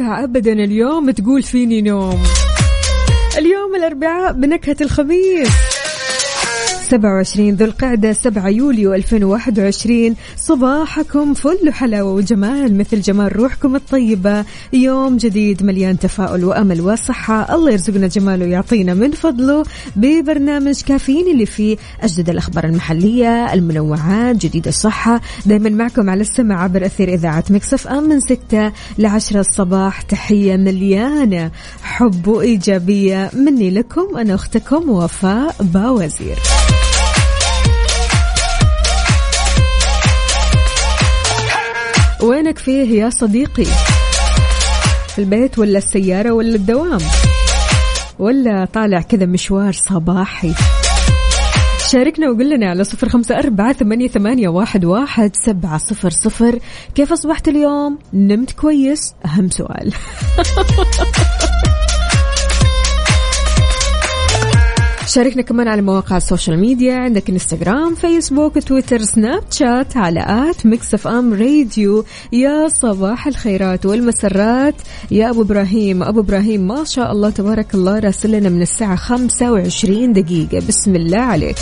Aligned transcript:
ينفع 0.00 0.24
ابدا 0.24 0.52
اليوم 0.52 1.10
تقول 1.10 1.42
فيني 1.42 1.82
نوم. 1.82 2.22
اليوم 3.38 3.74
الأربعاء 3.74 4.32
بنكهة 4.32 4.76
الخميس 4.80 5.67
27 6.88 7.50
ذو 7.50 7.64
القعدة 7.64 8.12
7 8.12 8.48
يوليو 8.48 8.94
2021 8.94 10.16
صباحكم 10.36 11.34
فل 11.34 11.72
حلاوة 11.72 12.12
وجمال 12.12 12.78
مثل 12.78 13.00
جمال 13.00 13.36
روحكم 13.36 13.76
الطيبة. 13.76 14.44
يوم 14.72 15.16
جديد 15.16 15.62
مليان 15.62 15.98
تفاؤل 15.98 16.44
وأمل 16.44 16.80
وصحة. 16.80 17.54
الله 17.54 17.72
يرزقنا 17.72 18.06
جماله 18.06 18.46
ويعطينا 18.46 18.94
من 18.94 19.10
فضله. 19.10 19.64
ببرنامج 19.96 20.82
كافيين 20.82 21.28
اللي 21.30 21.46
فيه 21.46 21.76
أجدد 22.02 22.30
الأخبار 22.30 22.64
المحلية 22.64 23.52
المنوعات 23.52 24.36
جديد 24.36 24.68
الصحة. 24.68 25.20
دايما 25.46 25.70
معكم 25.70 26.10
على 26.10 26.20
السمع 26.20 26.62
عبر 26.62 26.86
أثير 26.86 27.08
إذاعة 27.08 27.44
مكسف 27.50 27.88
أم 27.88 28.04
من 28.04 28.20
6 28.20 28.72
ل 28.98 29.06
10 29.06 29.40
الصباح. 29.40 30.02
تحية 30.02 30.56
مليانة 30.56 31.50
حب 31.82 32.28
وإيجابية 32.28 33.30
مني 33.34 33.70
لكم 33.70 34.16
أنا 34.16 34.34
أختكم 34.34 34.90
وفاء 34.90 35.54
باوزير. 35.60 36.38
وينك 42.22 42.58
فيه 42.58 43.02
يا 43.02 43.10
صديقي؟ 43.10 43.64
في 45.08 45.18
البيت 45.18 45.58
ولا 45.58 45.78
السيارة 45.78 46.30
ولا 46.30 46.54
الدوام؟ 46.54 47.00
ولا 48.18 48.64
طالع 48.64 49.00
كذا 49.00 49.26
مشوار 49.26 49.72
صباحي؟ 49.72 50.54
شاركنا 51.90 52.30
وقول 52.30 52.50
لنا 52.50 52.70
على 52.70 52.84
صفر 52.84 53.08
خمسة 53.08 53.38
أربعة 53.38 53.72
ثمانية, 53.72 54.08
ثمانية 54.08 54.48
واحد, 54.48 54.84
واحد 54.84 55.36
سبعة 55.36 55.78
صفر 55.78 56.10
صفر. 56.10 56.58
كيف 56.94 57.12
أصبحت 57.12 57.48
اليوم؟ 57.48 57.98
نمت 58.12 58.50
كويس؟ 58.50 59.14
أهم 59.24 59.50
سؤال. 59.50 59.92
شاركنا 65.08 65.42
كمان 65.42 65.68
على 65.68 65.82
مواقع 65.82 66.16
ال 66.16 66.22
social 66.22 66.60
media 66.60 66.94
عندك 66.94 67.30
انستغرام 67.30 67.94
فيسبوك 67.94 68.58
تويتر 68.58 69.02
سناب 69.02 69.42
شات 69.50 69.96
على 69.96 70.50
at 70.50 70.66
Mix 70.66 70.94
FM 70.94 71.34
Radio 71.34 72.04
يا 72.32 72.68
صباح 72.68 73.26
الخيرات 73.26 73.86
والمسرات. 73.86 74.74
يا 75.10 75.30
أبو 75.30 75.42
إبراهيم 75.42 76.02
أبو 76.02 76.20
إبراهيم 76.20 76.68
ما 76.68 76.84
شاء 76.84 77.12
الله 77.12 77.30
تبارك 77.30 77.74
الله 77.74 77.98
راسل 77.98 78.30
لنا 78.30 78.48
من 78.48 78.62
الساعة 78.62 78.96
25 78.96 80.12
دقيقة. 80.12 80.66
بسم 80.68 80.96
الله 80.96 81.18
عليك. 81.18 81.56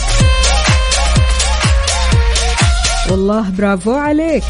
والله 3.11 3.49
برافو 3.57 3.91
عليك. 3.91 4.43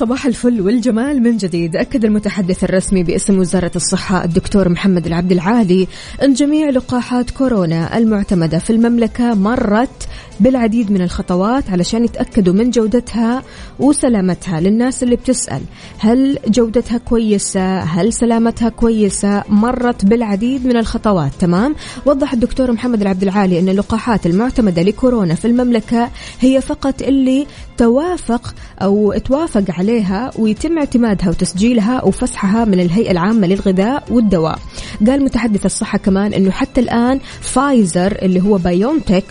صباح 0.00 0.26
الفل 0.26 0.60
والجمال 0.60 1.22
من 1.22 1.36
جديد. 1.36 1.76
أكد 1.76 2.04
المتحدث 2.04 2.64
الرسمي 2.64 3.02
باسم 3.02 3.38
وزارة 3.38 3.70
الصحة 3.76 4.24
الدكتور 4.24 4.68
محمد 4.68 5.06
العبد 5.06 5.32
العالي 5.32 5.88
أن 6.22 6.32
جميع 6.32 6.70
لقاحات 6.70 7.30
كورونا 7.30 7.98
المعتمدة 7.98 8.58
في 8.58 8.70
المملكة 8.70 9.34
مرت 9.34 10.08
بالعديد 10.40 10.92
من 10.92 11.02
الخطوات 11.02 11.70
علشان 11.70 12.04
يتأكدوا 12.04 12.54
من 12.54 12.70
جودتها 12.70 13.42
وسلامتها 13.78 14.60
للناس 14.60 15.02
اللي 15.02 15.16
بتسأل. 15.16 15.60
هل 15.98 16.38
جودتها 16.48 16.98
كويسة؟ 16.98 17.78
هل 17.80 18.12
سلامتها 18.12 18.68
كويسة؟ 18.68 19.44
مرت 19.48 20.04
بالعديد 20.04 20.66
من 20.66 20.76
الخطوات 20.76 21.32
تمام؟ 21.38 21.74
وضح 22.06 22.32
الدكتور 22.32 22.72
محمد 22.72 23.00
العبد 23.00 23.22
العالي 23.22 23.58
أن 23.58 23.68
اللقاحات 23.68 24.26
المعتمدة 24.26 24.82
لكورونا 24.82 25.34
في 25.34 25.44
المملكة 25.44 26.10
هي 26.40 26.60
فقط 26.60 27.02
اللي 27.02 27.46
توافق 27.76 28.54
أو 28.82 29.12
توافق 29.12 29.64
عليها 29.68 30.30
ويتم 30.38 30.78
اعتمادها 30.78 31.28
وتسجيلها 31.28 32.04
وفسحها 32.04 32.64
من 32.64 32.80
الهيئة 32.80 33.10
العامة 33.10 33.46
للغذاء 33.46 34.04
والدواء. 34.10 34.58
قال 35.06 35.24
متحدث 35.24 35.66
الصحة 35.66 35.98
كمان 35.98 36.34
أنه 36.34 36.50
حتى 36.50 36.80
الآن 36.80 37.20
فايزر 37.40 38.18
اللي 38.22 38.40
هو 38.42 38.58
بايونتك 38.58 39.24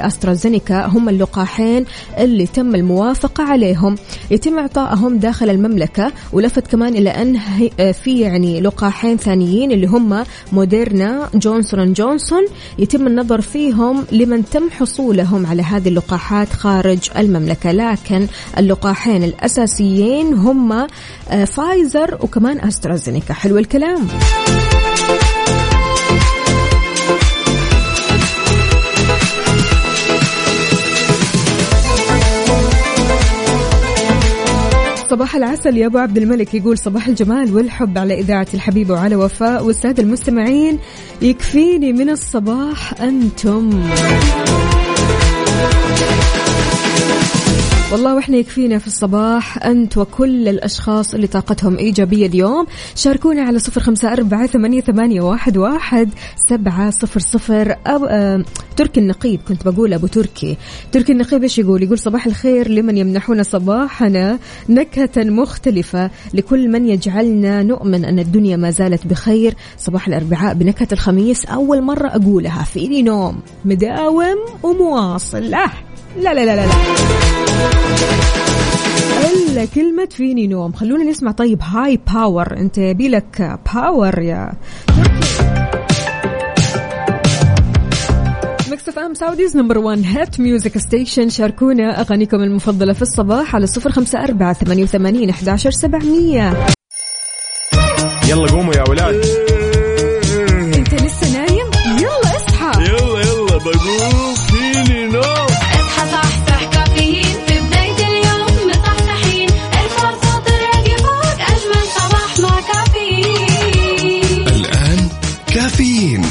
أسترازينيكا 0.00 0.86
هم 0.86 1.08
اللقاحين 1.08 1.84
اللي 2.18 2.46
تم 2.46 2.74
الموافقة 2.74 3.44
عليهم. 3.44 3.94
يتم 4.30 4.58
إعطائهم 4.58 5.18
داخل 5.18 5.50
المملكة 5.50 6.12
ولفت 6.32 6.66
كمان 6.66 6.94
إلى 6.96 7.10
أن 7.10 7.36
هي- 7.36 7.92
في 7.92 8.20
يعني 8.20 8.60
لقاحين 8.60 9.16
ثانيين 9.16 9.72
اللي 9.72 9.86
هم 9.86 10.24
موديرنا 10.52 11.28
جونسون 11.34 11.92
جونسون. 11.92 12.44
يتم 12.78 13.06
النظر 13.06 13.40
فيهم 13.40 14.04
لمن 14.12 14.44
تم 14.44 14.70
حصولهم 14.70 15.46
على 15.46 15.62
هذه 15.62 15.88
اللقاحات 15.88 16.48
خارج 16.52 16.98
المملكة. 17.18 17.72
لكن 17.72 18.26
اللقاحين 18.58 19.24
الأساسيين 19.24 20.34
هم 20.34 20.72
آه، 20.72 21.44
فايزر 21.44 22.18
وكمان 22.20 22.60
أسترازينيكا. 22.60 23.34
حلو 23.34 23.58
الكلام. 23.58 24.08
صباح 35.14 35.36
العسل 35.36 35.76
يا 35.76 35.86
أبو 35.86 35.98
عبد 35.98 36.16
الملك. 36.16 36.54
يقول 36.54 36.78
صباح 36.78 37.08
الجمال 37.08 37.54
والحب 37.54 37.98
على 37.98 38.20
إذاعة 38.20 38.46
الحبيبه 38.54 38.94
وعلى 38.94 39.16
وفاء. 39.16 39.64
والساده 39.64 40.02
المستمعين 40.02 40.78
يكفيني 41.22 41.92
من 41.92 42.10
الصباح 42.10 43.00
أنتم. 43.00 43.84
والله 47.94 48.14
وإحنا 48.14 48.36
يكفينا 48.36 48.78
في 48.78 48.86
الصباح. 48.86 49.66
أنت 49.66 49.98
وكل 49.98 50.48
الأشخاص 50.48 51.14
اللي 51.14 51.26
طاقتهم 51.26 51.76
إيجابية 51.78 52.26
اليوم. 52.26 52.66
شاركونا 52.94 53.42
على 53.42 53.58
صفر 53.58 53.80
خمسة 53.80 54.12
أربعة 54.12 54.46
ثمانية, 54.46 54.80
ثمانية 54.80 55.20
واحد, 55.20 55.56
واحد 55.56 56.10
سبعة 56.48 56.90
صفر 56.90 57.20
صفر. 57.20 57.76
أو 57.86 58.04
آه 58.04 58.44
تركي 58.76 59.00
النقيب 59.00 59.40
كنت 59.48 59.68
بقول 59.68 59.92
أبو 59.92 60.06
تركي. 60.06 60.56
تركي 60.92 61.12
النقيب 61.12 61.42
إيش 61.42 61.58
يقول؟ 61.58 61.82
يقول 61.82 61.98
صباح 61.98 62.26
الخير 62.26 62.68
لمن 62.68 62.96
يمنحون 62.96 63.42
صباحنا 63.42 64.38
نكهة 64.68 65.24
مختلفة 65.24 66.10
لكل 66.34 66.68
من 66.68 66.88
يجعلنا 66.88 67.62
نؤمن 67.62 68.04
أن 68.04 68.18
الدنيا 68.18 68.56
ما 68.56 68.70
زالت 68.70 69.06
بخير. 69.06 69.54
صباح 69.78 70.08
الأربعاء 70.08 70.54
بنكهة 70.54 70.88
الخميس 70.92 71.44
أول 71.44 71.82
مرة 71.82 72.08
أقولها. 72.08 72.62
فيني 72.62 73.02
نوم 73.02 73.40
مداوم 73.64 74.36
ومواصل 74.62 75.42
لا 75.42 75.66
لا 76.16 76.34
لا 76.34 76.44
لا, 76.44 76.56
لا. 76.56 76.66
لا. 76.66 76.74
إلا 79.32 79.64
كلمة 79.64 80.08
فيني 80.10 80.46
نوم. 80.46 80.72
خلونا 80.72 81.04
نسمع 81.04 81.30
طيب 81.32 81.62
high 81.62 82.00
power 82.14 82.56
أنت 82.56 82.78
يبيلك 82.78 83.58
power 83.74 84.18
يا 84.18 84.52
Mix 88.70 88.88
FM 88.88 89.14
Saudi's 89.14 89.56
number 89.56 89.78
1 89.78 90.02
hit 90.04 90.40
music 90.40 90.78
station. 90.78 91.28
شاركونا 91.28 92.00
أغانيكم 92.00 92.36
المفضلة 92.36 92.92
في 92.92 93.02
الصباح 93.02 93.54
على 93.54 93.66
صفر 93.66 93.90
خمسة 93.92 94.24
أربعة 94.24 94.52
ثمانية 94.52 94.82
وثمانين 94.82 95.30
أحداشر 95.30 95.70
سبعمية. 95.70 96.66
يلا 98.28 98.46
قوموا 98.46 98.74
يا 98.74 98.84
ولاد. 98.88 99.24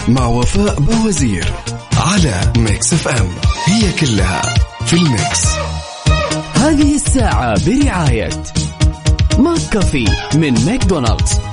مع 0.07 0.25
وفاء 0.25 0.79
باوزير 0.79 1.45
على 1.97 2.53
Mix 2.57 2.93
FM. 2.93 3.27
هي 3.65 3.91
كلها 3.91 4.41
في 4.85 4.93
ال 4.93 5.04
mix. 5.04 5.45
هذه 6.53 6.95
الساعة 6.95 7.55
برعاية 7.65 8.29
McCafé 9.39 10.05
من 10.35 10.65
ماكدونالدز. 10.65 11.52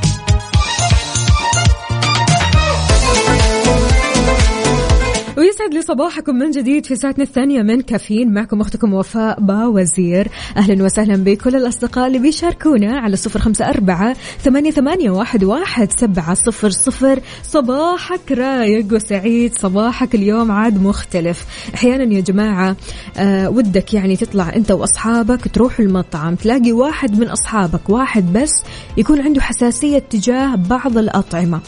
ويسعد 5.61 5.75
لي 5.75 5.83
صباحكم 5.83 6.35
من 6.35 6.51
جديد 6.51 6.87
في 6.87 6.97
ساعتنا 6.97 7.25
الثانية 7.25 7.63
من 7.63 7.81
كافيين. 7.81 8.35
معكم 8.35 8.61
أختكم 8.61 8.95
وفاء 8.95 9.41
باوزير. 9.41 10.29
أهلا 10.57 10.85
وسهلا 10.85 11.17
بكل 11.17 11.57
الأصدقاء 11.57 12.07
اللي 12.07 12.19
بيشاركونا 12.19 12.99
على 12.99 13.17
صفر 13.17 13.41
خمسة 13.41 13.69
أربعة 13.69 14.17
ثمانية, 14.45 14.71
ثمانية 14.71 15.11
واحد, 15.11 15.45
واحد 15.45 15.93
سبعة 15.93 16.35
صفر 16.35 16.71
صفر. 16.71 17.21
صباحك 17.43 18.33
رايق 18.33 18.95
وسعيد. 18.95 19.59
صباحك 19.59 20.15
اليوم 20.15 20.51
عاد 20.51 20.83
مختلف. 20.83 21.45
أحيانا 21.75 22.15
يا 22.15 22.21
جماعة 22.21 22.77
آه 23.17 23.51
ودك 23.51 23.95
يعني 23.95 24.17
تطلع 24.17 24.53
أنت 24.57 24.71
وأصحابك 24.71 25.49
تروحوا 25.49 25.85
المطعم 25.85 26.35
تلاقي 26.35 26.73
واحد 26.73 27.19
من 27.19 27.29
أصحابك 27.29 27.91
واحد 27.91 28.33
بس 28.33 28.53
يكون 28.97 29.21
عنده 29.21 29.41
حساسية 29.41 29.99
تجاه 29.99 30.55
بعض 30.55 30.99
الأطعمة. 30.99 31.61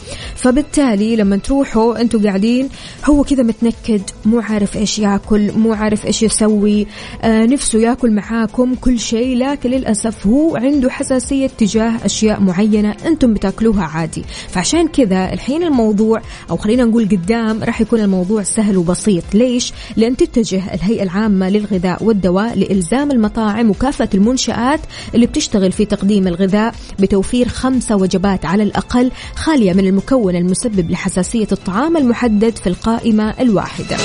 فبالتالي 0.43 1.15
لما 1.15 1.37
تروحوا 1.37 2.01
أنتوا 2.01 2.19
قاعدين 2.23 2.69
هو 3.05 3.23
كذا 3.23 3.43
متنكد 3.43 4.01
مو 4.25 4.39
عارف 4.39 4.77
إيش 4.77 4.99
ياكل 4.99 5.51
مو 5.51 5.73
عارف 5.73 6.05
إيش 6.05 6.23
يسوي 6.23 6.87
آه 7.21 7.45
نفسه 7.45 7.79
ياكل 7.79 8.11
معاكم 8.11 8.75
كل 8.75 8.99
شيء 8.99 9.37
لكن 9.37 9.69
للأسف 9.69 10.27
هو 10.27 10.55
عنده 10.55 10.89
حساسية 10.89 11.47
تجاه 11.47 11.93
أشياء 12.05 12.39
معينة 12.39 12.95
أنتم 13.05 13.33
بتاكلوها 13.33 13.83
عادي. 13.83 14.23
فعشان 14.49 14.87
كذا 14.87 15.33
الحين 15.33 15.63
الموضوع 15.63 16.21
أو 16.49 16.57
خلينا 16.57 16.85
نقول 16.85 17.05
قدام 17.05 17.63
راح 17.63 17.81
يكون 17.81 17.99
الموضوع 17.99 18.43
سهل 18.43 18.77
وبسيط. 18.77 19.23
ليش؟ 19.33 19.73
لأن 19.97 20.17
تتجه 20.17 20.73
الهيئة 20.73 21.03
العامة 21.03 21.49
للغذاء 21.49 22.03
والدواء 22.03 22.55
لإلزام 22.57 23.11
المطاعم 23.11 23.69
وكافة 23.69 24.09
المنشآت 24.13 24.79
اللي 25.15 25.25
بتشتغل 25.25 25.71
في 25.71 25.85
تقديم 25.85 26.27
الغذاء 26.27 26.75
بتوفير 26.99 27.47
خمسة 27.47 27.95
وجبات 27.95 28.45
على 28.45 28.63
الأقل 28.63 29.11
خالية 29.35 29.73
من 29.73 29.87
المكون 29.87 30.32
المسبب 30.35 30.91
لحساسية 30.91 31.47
الطعام 31.51 31.97
المحدد 31.97 32.55
في 32.55 32.67
القائمة 32.67 33.33
الواحدة. 33.39 33.97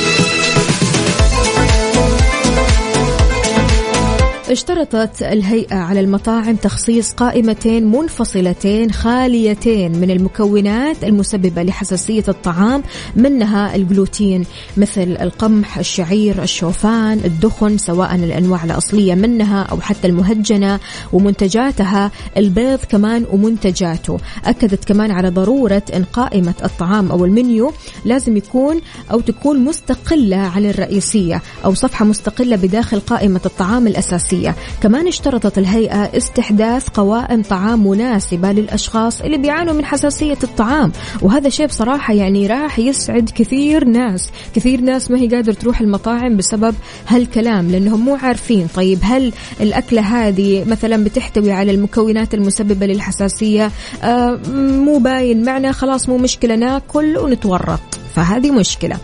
اشترطت 4.50 5.22
الهيئة 5.22 5.76
على 5.76 6.00
المطاعم 6.00 6.56
تخصيص 6.56 7.12
قائمتين 7.12 7.86
منفصلتين 7.86 8.92
خاليتين 8.92 9.98
من 9.98 10.10
المكونات 10.10 11.04
المسببة 11.04 11.62
لحساسية 11.62 12.24
الطعام 12.28 12.82
منها 13.16 13.76
الجلوتين 13.76 14.44
مثل 14.76 15.16
القمح، 15.20 15.78
الشعير، 15.78 16.42
الشوفان، 16.42 17.20
الدخن 17.24 17.78
سواء 17.78 18.14
الأنواع 18.14 18.64
الأصلية 18.64 19.14
منها 19.14 19.62
أو 19.62 19.80
حتى 19.80 20.06
المهجنة 20.06 20.80
ومنتجاتها، 21.12 22.10
البيض 22.36 22.80
كمان 22.88 23.26
ومنتجاته، 23.32 24.18
أكدت 24.44 24.84
كمان 24.84 25.10
على 25.10 25.28
ضرورة 25.28 25.82
أن 25.94 26.04
قائمة 26.04 26.54
الطعام 26.64 27.10
أو 27.10 27.24
المنيو 27.24 27.72
لازم 28.04 28.36
يكون 28.36 28.80
أو 29.12 29.20
تكون 29.20 29.64
مستقلة 29.64 30.36
عن 30.36 30.66
الرئيسية 30.66 31.42
أو 31.64 31.74
صفحة 31.74 32.04
مستقلة 32.04 32.56
بداخل 32.56 33.00
قائمة 33.00 33.40
الطعام 33.46 33.86
الأساسية. 33.86 34.37
كمان 34.82 35.08
اشترطت 35.08 35.58
الهيئة 35.58 36.16
استحداث 36.16 36.88
قوائم 36.88 37.42
طعام 37.42 37.86
مناسبة 37.86 38.52
للأشخاص 38.52 39.20
اللي 39.20 39.38
بيعانوا 39.38 39.74
من 39.74 39.84
حساسية 39.84 40.38
الطعام. 40.42 40.92
وهذا 41.22 41.48
شيء 41.48 41.66
بصراحة 41.66 42.14
يعني 42.14 42.46
راح 42.46 42.78
يسعد 42.78 43.30
كثير 43.34 43.84
ناس. 43.84 44.30
كثير 44.54 44.80
ناس 44.80 45.10
ما 45.10 45.18
هي 45.18 45.28
قادر 45.28 45.52
تروح 45.52 45.80
المطاعم 45.80 46.36
بسبب 46.36 46.74
هالكلام 47.08 47.70
لأنهم 47.70 48.04
مو 48.04 48.14
عارفين. 48.14 48.66
طيب 48.74 48.98
هل 49.02 49.32
الأكلة 49.60 50.00
هذه 50.00 50.64
مثلا 50.64 51.04
بتحتوي 51.04 51.52
على 51.52 51.72
المكونات 51.72 52.34
المسببة 52.34 52.86
للحساسية؟ 52.86 53.70
آه 54.02 54.40
مو 54.54 54.98
باين. 54.98 55.44
معنا 55.44 55.72
خلاص 55.72 56.08
مو 56.08 56.16
مشكلة 56.18 56.56
ناكل 56.56 57.18
ونتورط. 57.18 57.80
فهذه 58.14 58.50
مشكلة. 58.50 58.96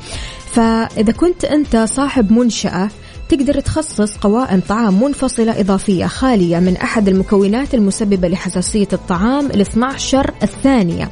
فإذا 0.53 1.13
كنت 1.13 1.45
أنت 1.45 1.77
صاحب 1.77 2.33
منشأة 2.33 2.89
تقدر 3.29 3.61
تخصص 3.61 4.17
قوائم 4.17 4.61
طعام 4.69 5.03
منفصلة 5.03 5.61
إضافية 5.61 6.07
خالية 6.07 6.59
من 6.59 6.77
أحد 6.77 7.09
المكونات 7.09 7.75
المسببة 7.75 8.29
لحساسية 8.29 8.89
الطعام 8.93 9.47
ال 9.47 9.61
12 9.61 10.31
الثانية. 10.43 11.11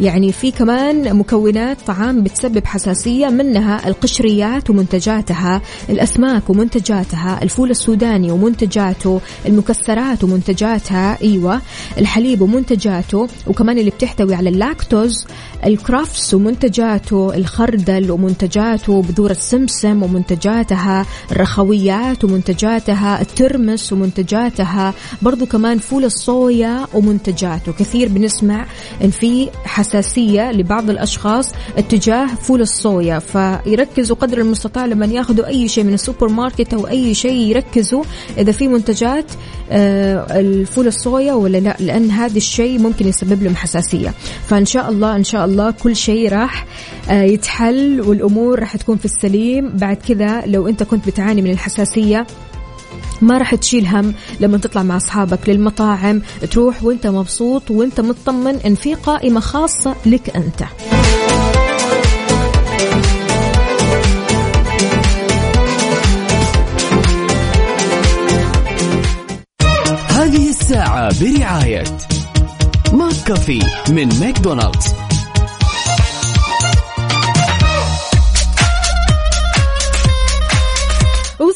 يعني 0.00 0.32
في 0.32 0.50
كمان 0.50 1.16
مكونات 1.16 1.76
طعام 1.86 2.22
بتسبب 2.22 2.66
حساسية 2.66 3.28
منها 3.28 3.88
القشريات 3.88 4.70
ومنتجاتها 4.70 5.60
الأسماك 5.90 6.50
ومنتجاتها 6.50 7.42
الفول 7.42 7.70
السوداني 7.70 8.30
ومنتجاته 8.30 9.20
المكسرات 9.46 10.24
ومنتجاتها 10.24 11.18
أيوة 11.22 11.60
الحليب 11.98 12.40
ومنتجاته 12.42 13.28
وكمان 13.46 13.78
اللي 13.78 13.90
بتحتوي 13.90 14.34
على 14.34 14.48
اللاكتوز 14.48 15.26
الكرافس 15.66 16.34
ومنتجاته 16.34 17.34
الخردل 17.34 18.10
ومنتجاته 18.10 19.02
بذور 19.02 19.30
السمسم 19.30 20.02
ومنتجاتها 20.02 21.06
الرخويات 21.52 22.24
ومنتجاتها 22.24 23.20
الترمس 23.20 23.92
ومنتجاتها 23.92 24.94
برضو 25.22 25.46
كمان 25.46 25.78
فول 25.78 26.04
الصويا 26.04 26.86
ومنتجاته. 26.94 27.72
كثير 27.72 28.08
بنسمع 28.08 28.66
إن 29.04 29.10
في 29.10 29.48
حساسية 29.64 30.52
لبعض 30.52 30.90
الأشخاص 30.90 31.52
اتجاه 31.78 32.26
فول 32.26 32.60
الصويا 32.60 33.18
فيركزوا 33.18 34.16
قدر 34.16 34.38
المستطاع 34.38 34.86
لما 34.86 35.06
ياخذوا 35.06 35.46
أي 35.46 35.68
شيء 35.68 35.84
من 35.84 35.94
السوبر 35.94 36.28
ماركت 36.28 36.74
أو 36.74 36.88
أي 36.88 37.14
شيء 37.14 37.50
يركزوا 37.50 38.04
إذا 38.38 38.52
في 38.52 38.68
منتجات 38.68 39.24
آه، 39.70 40.40
الفول 40.40 40.86
الصويا 40.86 41.32
ولا 41.32 41.58
لا 41.58 41.76
لأن 41.80 42.10
هذا 42.10 42.36
الشيء 42.36 42.78
ممكن 42.78 43.08
يسبب 43.08 43.42
لهم 43.42 43.56
حساسية. 43.56 44.14
فإن 44.48 44.66
شاء 44.66 44.90
الله 44.90 45.16
إن 45.16 45.24
شاء 45.24 45.44
الله 45.44 45.70
كل 45.70 45.96
شيء 45.96 46.32
راح 46.32 46.66
آه، 47.10 47.22
يتحل 47.22 48.00
والأمور 48.00 48.60
راح 48.60 48.76
تكون 48.76 48.96
في 48.96 49.04
السليم. 49.04 49.68
بعد 49.68 49.96
كذا 49.96 50.42
لو 50.46 50.68
أنت 50.68 50.82
كنت 50.82 51.06
بتعاني 51.06 51.41
من 51.42 51.50
الحساسية. 51.50 52.26
ما 53.20 53.38
راح 53.38 53.54
تشيل 53.54 53.86
هم 53.86 54.14
لما 54.40 54.58
تطلع 54.58 54.82
مع 54.82 54.96
أصحابك 54.96 55.48
للمطاعم. 55.48 56.22
تروح 56.50 56.84
وانت 56.84 57.06
مبسوط 57.06 57.70
وانت 57.70 58.00
مطمن 58.00 58.56
إن 58.66 58.74
في 58.74 58.94
قائمة 58.94 59.40
خاصة 59.40 59.96
لك 60.06 60.36
أنت. 60.36 60.62
هذه 70.08 70.48
الساعة 70.50 71.20
برعاية 71.20 71.84
McCafé 72.92 73.62
من 73.88 74.08
ماكدونالدز. 74.20 75.01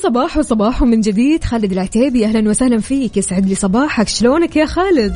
وصباح 0.06 0.36
وصباح 0.36 0.82
من 0.82 1.00
جديد. 1.00 1.44
خالد 1.44 1.72
العتيبي 1.72 2.26
أهلا 2.26 2.50
وسهلا 2.50 2.80
فيك. 2.80 3.16
يسعد 3.16 3.46
لي 3.46 3.54
صباحك. 3.54 4.08
شلونك 4.08 4.56
يا 4.56 4.66
خالد؟ 4.66 5.14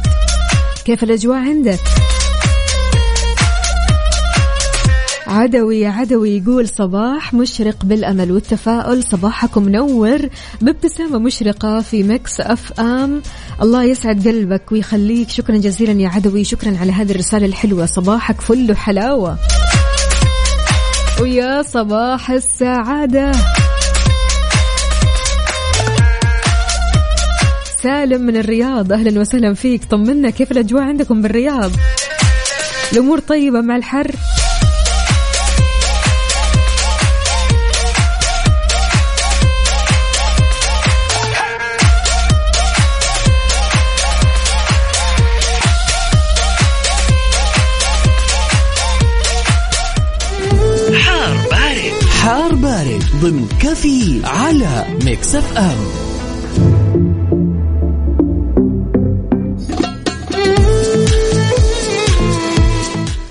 كيف 0.85 1.03
الأجواء 1.05 1.39
عندك؟ 1.39 1.79
عدوي 5.27 5.87
عدوي 5.87 6.37
يقول 6.37 6.69
صباح 6.69 7.35
مشرق 7.35 7.85
بالأمل 7.85 8.33
والتفاؤل. 8.33 9.03
صباحكم 9.03 9.63
منور 9.63 10.29
بابتسامة 10.61 11.19
مشرقة 11.19 11.81
في 11.81 12.03
Mix 12.03 12.41
FM. 12.41 13.23
الله 13.63 13.85
يسعد 13.85 14.29
قلبك 14.29 14.73
ويخليك. 14.73 15.31
شكرا 15.31 15.57
جزيلا 15.57 16.01
يا 16.03 16.09
عدوي. 16.09 16.45
شكرا 16.45 16.77
على 16.81 16.93
هذه 16.93 17.11
الرسالة 17.11 17.47
الحلوة. 17.47 17.87
صباحك 17.87 18.41
فل 18.41 18.77
حلاوه 18.77 19.39
ويا 21.21 21.63
صباح 21.63 22.31
السعادة. 22.31 23.33
سالم 27.83 28.21
من 28.23 28.37
الرياض. 28.37 28.93
أهلا 28.93 29.21
وسهلا 29.21 29.55
فيك. 29.55 29.85
طمنا 29.85 30.31
كيف 30.31 30.53
الأجواء 30.53 30.83
عندكم 30.83 31.23
بالرياض؟ 31.23 31.71
الأمور 32.93 33.19
طيبة 33.19 33.61
مع 33.61 33.77
الحر. 33.77 34.11
حار 50.95 51.37
بارد. 51.51 52.05
حار 52.23 52.55
بارد 52.55 53.05
ضمن 53.23 53.49
كفي 53.61 54.21
على 54.25 54.85
Mix 55.05 55.35
FM. 55.35 55.77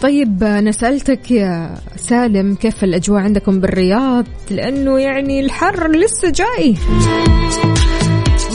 طيب 0.01 0.44
أنا 0.44 0.72
سألتك 0.72 1.32
يا 1.32 1.75
سالم 1.96 2.56
كيف 2.56 2.84
الأجواء 2.84 3.22
عندكم 3.22 3.60
بالرياض؟ 3.60 4.25
لأنه 4.51 5.00
يعني 5.00 5.39
الحر 5.39 5.91
لسه 5.91 6.32
جاي. 6.32 6.75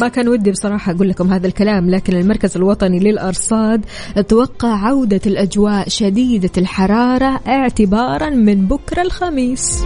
ما 0.01 0.09
كان 0.09 0.29
ودي 0.29 0.51
بصراحة 0.51 0.93
أقول 0.93 1.09
لكم 1.09 1.33
هذا 1.33 1.47
الكلام 1.47 1.91
لكن 1.91 2.17
المركز 2.17 2.57
الوطني 2.57 2.99
للأرصاد 2.99 3.85
توقع 4.29 4.69
عودة 4.69 5.21
الأجواء 5.27 5.89
شديدة 5.89 6.51
الحرارة 6.59 7.41
اعتبارا 7.49 8.31
من 8.31 8.67
بكرة 8.67 9.03
الخميس. 9.03 9.85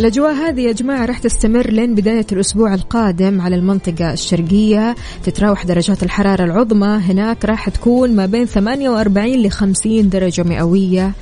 الأجواء 0.00 0.32
هذه 0.32 0.60
يا 0.60 0.72
جماعة 0.72 1.06
راح 1.06 1.18
تستمر 1.18 1.70
لين 1.70 1.94
بداية 1.94 2.26
الأسبوع 2.32 2.74
القادم 2.74 3.40
على 3.40 3.56
المنطقة 3.56 4.12
الشرقية. 4.12 4.94
تتراوح 5.24 5.64
درجات 5.64 6.02
الحرارة 6.02 6.44
العظمى. 6.44 6.86
هناك 6.86 7.44
راح 7.44 7.68
تكون 7.68 8.16
ما 8.16 8.26
بين 8.26 8.44
48 8.46 9.42
ل 9.42 9.50
50 9.50 10.08
درجة 10.08 10.42
مئوية. 10.42 11.12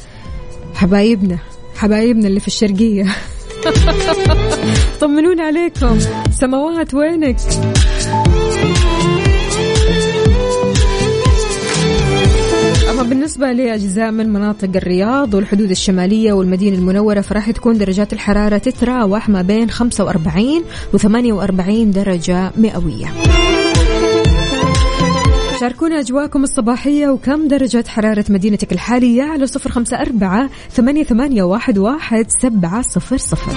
حبايبنا 0.75 1.39
حبايبنا 1.77 2.29
اللي 2.29 2.41
في 2.41 2.47
الشرقية. 2.47 3.05
طمنون 5.01 5.41
عليكم. 5.41 5.99
سماوات 6.31 6.95
وينك؟ 6.95 7.37
بالنسبة 13.29 13.53
لأجزاء 13.53 14.11
من 14.11 14.33
مناطق 14.33 14.69
الرياض 14.77 15.35
والحدود 15.35 15.71
الشمالية 15.71 16.33
والمدينة 16.33 16.77
المنورة 16.77 17.21
فراح 17.21 17.51
تكون 17.51 17.79
درجات 17.79 18.13
الحرارة 18.13 18.59
تتراوح 18.59 19.29
ما 19.29 19.43
بين 19.43 19.71
45 19.71 20.65
و 20.95 20.99
48 20.99 21.91
درجة 21.91 22.51
مئوية. 22.57 23.07
شاركونا 25.61 26.01
أجواءكم 26.01 26.43
الصباحية 26.43 27.09
وكم 27.09 27.49
درجة 27.49 27.85
حرارة 27.89 28.25
مدينتك 28.29 28.73
الحالية؟ 28.73 29.23
على 29.23 29.47
صفر 29.47 29.71
خمسة 29.71 30.01
أربعة 30.01 30.51
ثمانية, 30.71 31.43
واحد 31.79 32.27
سبعة 32.43 32.83
صفر 32.83 33.17
صفر. 33.17 33.53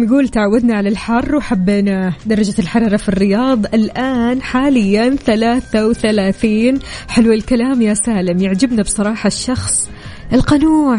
سالم 0.00 0.12
يقول 0.12 0.28
تعودنا 0.28 0.74
على 0.74 0.88
الحر 0.88 1.36
وحبيناه 1.36 2.14
درجة 2.26 2.54
الحرارة 2.58 2.96
في 2.96 3.08
الرياض. 3.08 3.74
الآن 3.74 4.42
حاليا 4.42 5.16
33 5.16 6.78
حلو 7.08 7.32
الكلام 7.32 7.82
يا 7.82 7.94
سالم. 7.94 8.38
يعجبنا 8.38 8.82
بصراحة 8.82 9.26
الشخص 9.26 9.88
القنوع. 10.32 10.98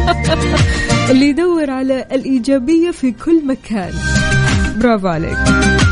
اللي 1.10 1.28
يدور 1.28 1.70
على 1.70 2.06
الإيجابية 2.12 2.90
في 2.90 3.12
كل 3.12 3.46
مكان. 3.46 3.92
برافو 4.80 5.08
عليك. 5.08 5.83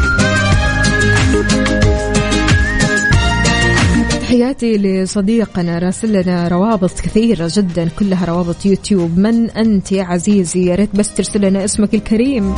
تحياتي 4.32 4.78
لصديقنا 4.78 5.78
راسل 5.78 6.22
لنا 6.22 6.48
روابط 6.48 7.00
كثيرة 7.00 7.50
جدا 7.56 7.88
كلها 7.98 8.24
روابط 8.24 8.66
يوتيوب. 8.66 9.18
من 9.18 9.50
أنت 9.50 9.92
يا 9.92 10.04
عزيزي؟ 10.04 10.66
يا 10.66 10.74
ريت 10.74 10.96
بس 10.96 11.14
ترسل 11.14 11.40
لنا 11.40 11.64
اسمك 11.64 11.94
الكريم. 11.94 12.54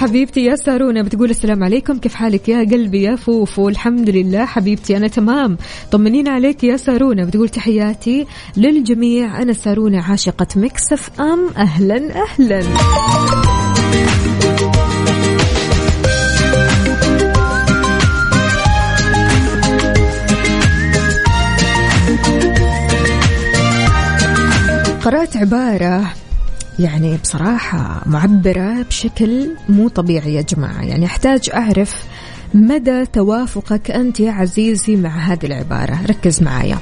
حبيبتي 0.00 0.40
يا 0.44 0.56
سارونا 0.56 1.02
بتقول 1.02 1.30
السلام 1.30 1.64
عليكم. 1.64 1.98
كيف 1.98 2.14
حالك 2.14 2.48
يا 2.48 2.58
قلبي 2.58 3.02
يا 3.02 3.16
فوفو؟ 3.16 3.68
الحمد 3.68 4.10
لله 4.10 4.44
حبيبتي 4.44 4.96
أنا 4.96 5.08
تمام. 5.08 5.56
طمنين 5.90 6.28
عليك 6.28 6.64
يا 6.64 6.76
سارونا 6.76 7.24
بتقول 7.24 7.48
تحياتي 7.48 8.26
للجميع. 8.56 9.42
أنا 9.42 9.52
سارونا 9.52 10.02
عاشقة 10.02 10.48
مكسف 10.56 11.20
أم؟ 11.20 11.48
أهلا 11.56 12.22
أهلا. 12.22 12.62
قرأت 25.04 25.36
عبارة 25.36 26.12
يعني 26.78 27.16
بصراحة 27.16 28.02
معبرة 28.06 28.82
بشكل 28.82 29.48
مو 29.68 29.88
طبيعي 29.88 30.34
يا 30.34 30.42
جماعة. 30.42 30.82
يعني 30.82 31.06
أحتاج 31.06 31.50
أعرف 31.54 32.04
مدى 32.54 33.06
توافقك 33.06 33.90
أنت 33.90 34.20
يا 34.20 34.32
عزيزي 34.32 34.96
مع 34.96 35.10
هذه 35.10 35.46
العبارة. 35.46 35.98
ركز 36.06 36.42
معايا. 36.42 36.78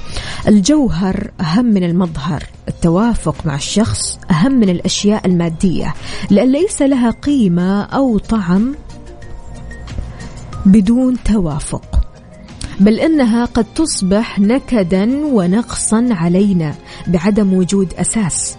الجوهر 0.48 1.30
أهم 1.40 1.64
من 1.64 1.84
المظهر 1.84 2.44
التوافق 2.68 3.46
مع 3.46 3.54
الشخص 3.54 4.18
أهم 4.30 4.52
من 4.52 4.68
الأشياء 4.68 5.26
المادية 5.26 5.94
لأن 6.30 6.52
ليس 6.52 6.82
لها 6.82 7.10
قيمة 7.10 7.82
أو 7.82 8.18
طعم 8.18 8.74
بدون 10.66 11.16
توافق. 11.24 12.01
بل 12.80 13.00
إنها 13.00 13.44
قد 13.44 13.66
تصبح 13.74 14.38
نكدا 14.38 15.26
ونقصا 15.26 16.08
علينا 16.10 16.74
بعدم 17.06 17.54
وجود 17.54 17.94
أساس. 17.94 18.56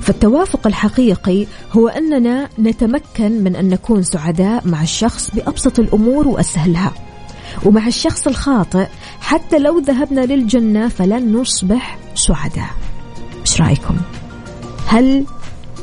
فالتوافق 0.00 0.66
الحقيقي 0.66 1.46
هو 1.72 1.88
أننا 1.88 2.48
نتمكن 2.58 3.44
من 3.44 3.56
أن 3.56 3.68
نكون 3.68 4.02
سعداء 4.02 4.68
مع 4.68 4.82
الشخص 4.82 5.30
بأبسط 5.34 5.78
الأمور 5.78 6.28
وأسهلها. 6.28 6.92
ومع 7.64 7.86
الشخص 7.86 8.26
الخاطئ 8.26 8.86
حتى 9.20 9.58
لو 9.58 9.78
ذهبنا 9.78 10.20
للجنة 10.20 10.88
فلن 10.88 11.32
نصبح 11.32 11.98
سعداء. 12.14 12.70
إيش 13.40 13.60
رأيكم؟ 13.60 13.96
هل 14.86 15.24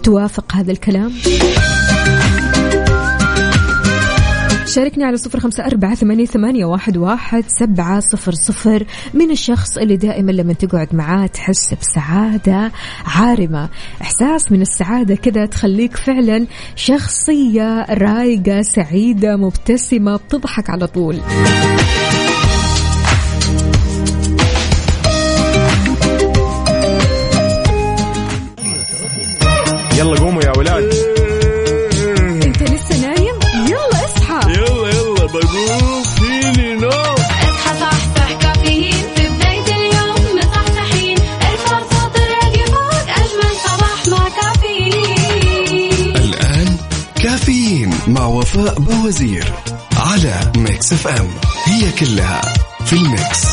توافق 0.03 0.55
هذا 0.55 0.71
الكلام؟ 0.71 1.13
شاركني 4.67 5.03
على 5.03 5.17
صفر 5.17 5.39
خمسة 5.39 5.65
أربعة 5.65 5.95
ثمانية, 5.95 6.25
ثمانية 6.25 6.65
واحد, 6.65 6.97
واحد 6.97 7.43
سبعة 7.47 7.99
صفر 7.99 8.31
صفر. 8.31 8.85
من 9.13 9.31
الشخص 9.31 9.77
اللي 9.77 9.97
دائما 9.97 10.31
لما 10.31 10.53
تقعد 10.53 10.95
معاه 10.95 11.27
تحس 11.27 11.73
بسعادة 11.73 12.71
عارمة. 13.05 13.69
إحساس 14.01 14.51
من 14.51 14.61
السعادة 14.61 15.15
كذا 15.15 15.45
تخليك 15.45 15.97
فعلا 15.97 16.45
شخصية 16.75 17.85
رايقة 17.89 18.61
سعيدة 18.61 19.37
مبتسمة 19.37 20.15
بتضحك 20.15 20.69
على 20.69 20.87
طول. 20.87 21.15
يلا 29.97 30.19
قوموا 30.19 30.43
يا 30.43 30.57
ولاد. 30.57 30.93
وفاء 48.47 48.79
باوزير 48.79 49.53
على 49.97 50.51
Mix 50.57 50.93
FM. 50.93 51.27
هي 51.65 51.91
كلها 51.91 52.41
في 52.85 52.93
ال 52.93 53.04
mix. 53.04 53.45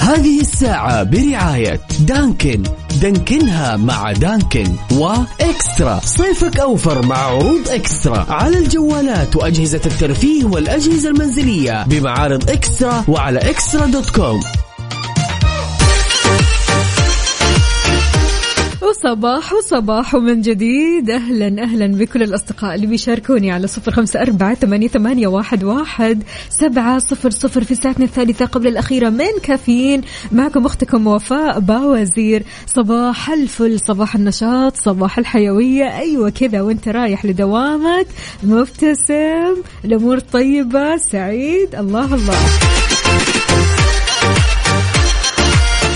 هذه 0.00 0.40
الساعة 0.40 1.02
برعاية 1.02 1.80
دانكن. 2.00 2.62
دانكنها 3.02 3.76
مع 3.76 4.12
دانكن 4.12 4.76
وإكسترا. 4.92 6.00
صيفك 6.04 6.60
أوفر 6.60 7.06
مع 7.06 7.16
عروض 7.16 7.68
إكسترا. 7.68 8.26
على 8.28 8.58
الجوالات 8.58 9.36
وأجهزة 9.36 9.80
الترفيه 9.86 10.44
والأجهزة 10.44 11.08
المنزلية 11.10 11.84
بمعارض 11.86 12.50
إكسترا 12.50 13.04
وعلى 13.08 13.38
eXtra 13.50 13.86
dot 13.86 14.10
com. 14.10 14.40
صباح 19.02 19.54
صباح 19.60 20.14
من 20.14 20.40
جديد. 20.40 21.10
أهلا 21.10 21.62
أهلا 21.62 21.86
بكل 21.86 22.22
الأصدقاء 22.22 22.74
اللي 22.74 22.86
بيشاركوني 22.86 23.50
على 23.50 23.66
صفر 23.66 23.92
خمسة 23.92 24.22
أربعة 24.22 24.54
ثمانية, 24.54 24.88
ثمانية 24.88 25.26
واحد, 25.26 25.64
واحد 25.64 26.22
سبعة 26.48 26.98
صفر 26.98 27.30
صفر 27.30 27.64
في 27.64 27.74
ساعتنا 27.74 28.04
الثالثة 28.04 28.44
قبل 28.44 28.66
الأخيرة 28.66 29.10
من 29.10 29.30
كافيين. 29.42 30.00
معكم 30.32 30.66
أختكم 30.66 31.06
وفاء 31.06 31.60
باوزير. 31.60 32.42
صباح 32.66 33.30
الفل 33.30 33.80
صباح 33.80 34.14
النشاط 34.14 34.76
صباح 34.76 35.18
الحيوية. 35.18 35.98
أيوة 35.98 36.30
كذا 36.30 36.60
وأنت 36.60 36.88
رايح 36.88 37.24
لدوامك. 37.24 38.06
مبتسم 38.42 39.54
الأمور 39.84 40.18
طيبة 40.18 40.96
سعيد. 40.96 41.74
الله 41.74 42.14
الله. 42.14 42.34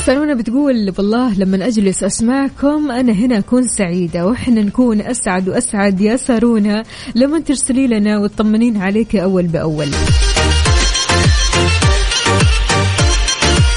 سلمى 0.09 0.35
بتقول 0.35 0.95
والله 0.99 1.35
لما 1.35 1.67
أجلس 1.67 2.03
أسمعكم 2.05 2.91
أنا 2.91 3.13
هنا 3.13 3.39
أكون 3.39 3.69
سعيدة 3.69 4.27
وإحنا 4.27 4.61
نكون 4.63 5.01
أسعد 5.01 5.49
وأسعد 5.49 6.01
يا 6.01 6.17
سارونا. 6.17 6.83
لما 7.15 7.41
ترسلي 7.41 7.87
لنا 7.87 8.19
وتطمنين 8.19 8.77
عليك 8.77 9.17
أول 9.17 9.47
بأول. 9.47 9.89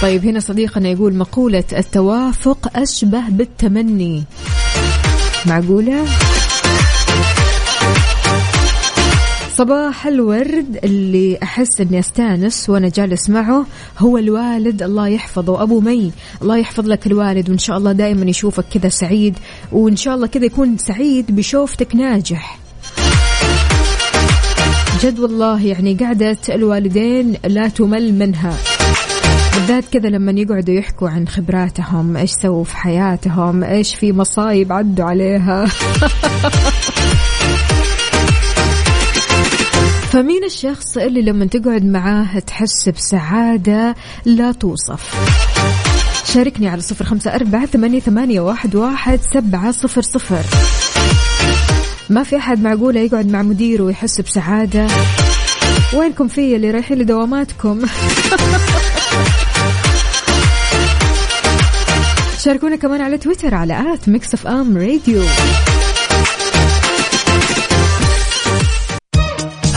طيب 0.01 0.25
هنا 0.25 0.39
صديقنا 0.39 0.89
يقول 0.89 1.15
مقولة 1.15 1.63
التوافق 1.77 2.77
أشبه 2.77 3.29
بالتمني. 3.29 4.23
معقولة؟ 5.45 6.05
صباح 9.51 10.07
الورد. 10.07 10.79
اللي 10.83 11.37
أحس 11.43 11.81
أني 11.81 11.99
أستأنس 11.99 12.69
وأنا 12.69 12.89
جالس 12.89 13.29
معه 13.29 13.65
هو 13.99 14.17
الوالد. 14.17 14.83
الله 14.83 15.07
يحفظه. 15.07 15.63
أبو 15.63 15.79
مي 15.79 16.11
الله 16.41 16.57
يحفظ 16.57 16.87
لك 16.87 17.07
الوالد 17.07 17.49
وإن 17.49 17.57
شاء 17.57 17.77
الله 17.77 17.91
دائما 17.91 18.25
يشوفك 18.25 18.65
كذا 18.73 18.89
سعيد 18.89 19.39
وإن 19.71 19.95
شاء 19.95 20.15
الله 20.15 20.27
كذا 20.27 20.45
يكون 20.45 20.77
سعيد 20.77 21.35
بشوفتك 21.35 21.95
ناجح. 21.95 22.59
جد 25.03 25.19
والله 25.19 25.65
يعني 25.65 25.93
قعدة 25.95 26.37
الوالدين 26.49 27.37
لا 27.45 27.67
تمل 27.67 28.13
منها. 28.13 28.57
بالذات 29.53 29.85
كذا 29.91 30.09
لما 30.09 30.31
يقعدوا 30.31 30.73
يحكوا 30.73 31.09
عن 31.09 31.27
خبراتهم. 31.27 32.17
إيش 32.17 32.31
سووا 32.31 32.63
في 32.63 32.77
حياتهم؟ 32.77 33.63
إيش 33.63 33.95
في 33.95 34.11
مصايب 34.11 34.71
عدوا 34.71 35.05
عليها؟ 35.05 35.65
فمين 40.11 40.43
الشخص 40.43 40.97
اللي 40.97 41.21
لما 41.21 41.45
تقعد 41.45 41.85
معاه 41.85 42.39
تحس 42.39 42.89
بسعادة 42.89 43.95
لا 44.25 44.51
توصف؟ 44.51 45.15
شاركني 46.33 46.67
على 46.67 46.81
صفر 46.81 47.05
خمسة 47.05 47.35
أربعة 47.35 47.65
ثمانية, 47.65 47.99
ثمانية 47.99 48.41
واحد, 48.41 48.75
واحد 48.75 49.19
سبعة 49.33 49.71
صفر 49.71 50.01
صفر. 50.01 50.43
ما 52.09 52.23
في 52.23 52.37
أحد 52.37 52.61
معقولة 52.61 52.99
يقعد 52.99 53.31
مع 53.31 53.41
مديره 53.41 53.83
ويحس 53.83 54.21
بسعادة؟ 54.21 54.87
وينكم 55.93 56.27
في 56.27 56.55
اللي 56.55 56.71
رايحين 56.71 56.97
لدواماتكم؟ 56.97 57.81
شاركونا 62.43 62.75
كمان 62.75 63.01
على 63.01 63.17
تويتر 63.17 63.55
على 63.55 63.93
at 63.93 64.09
Mix 64.09 64.33
FM 64.33 64.77
Radio. 64.77 65.23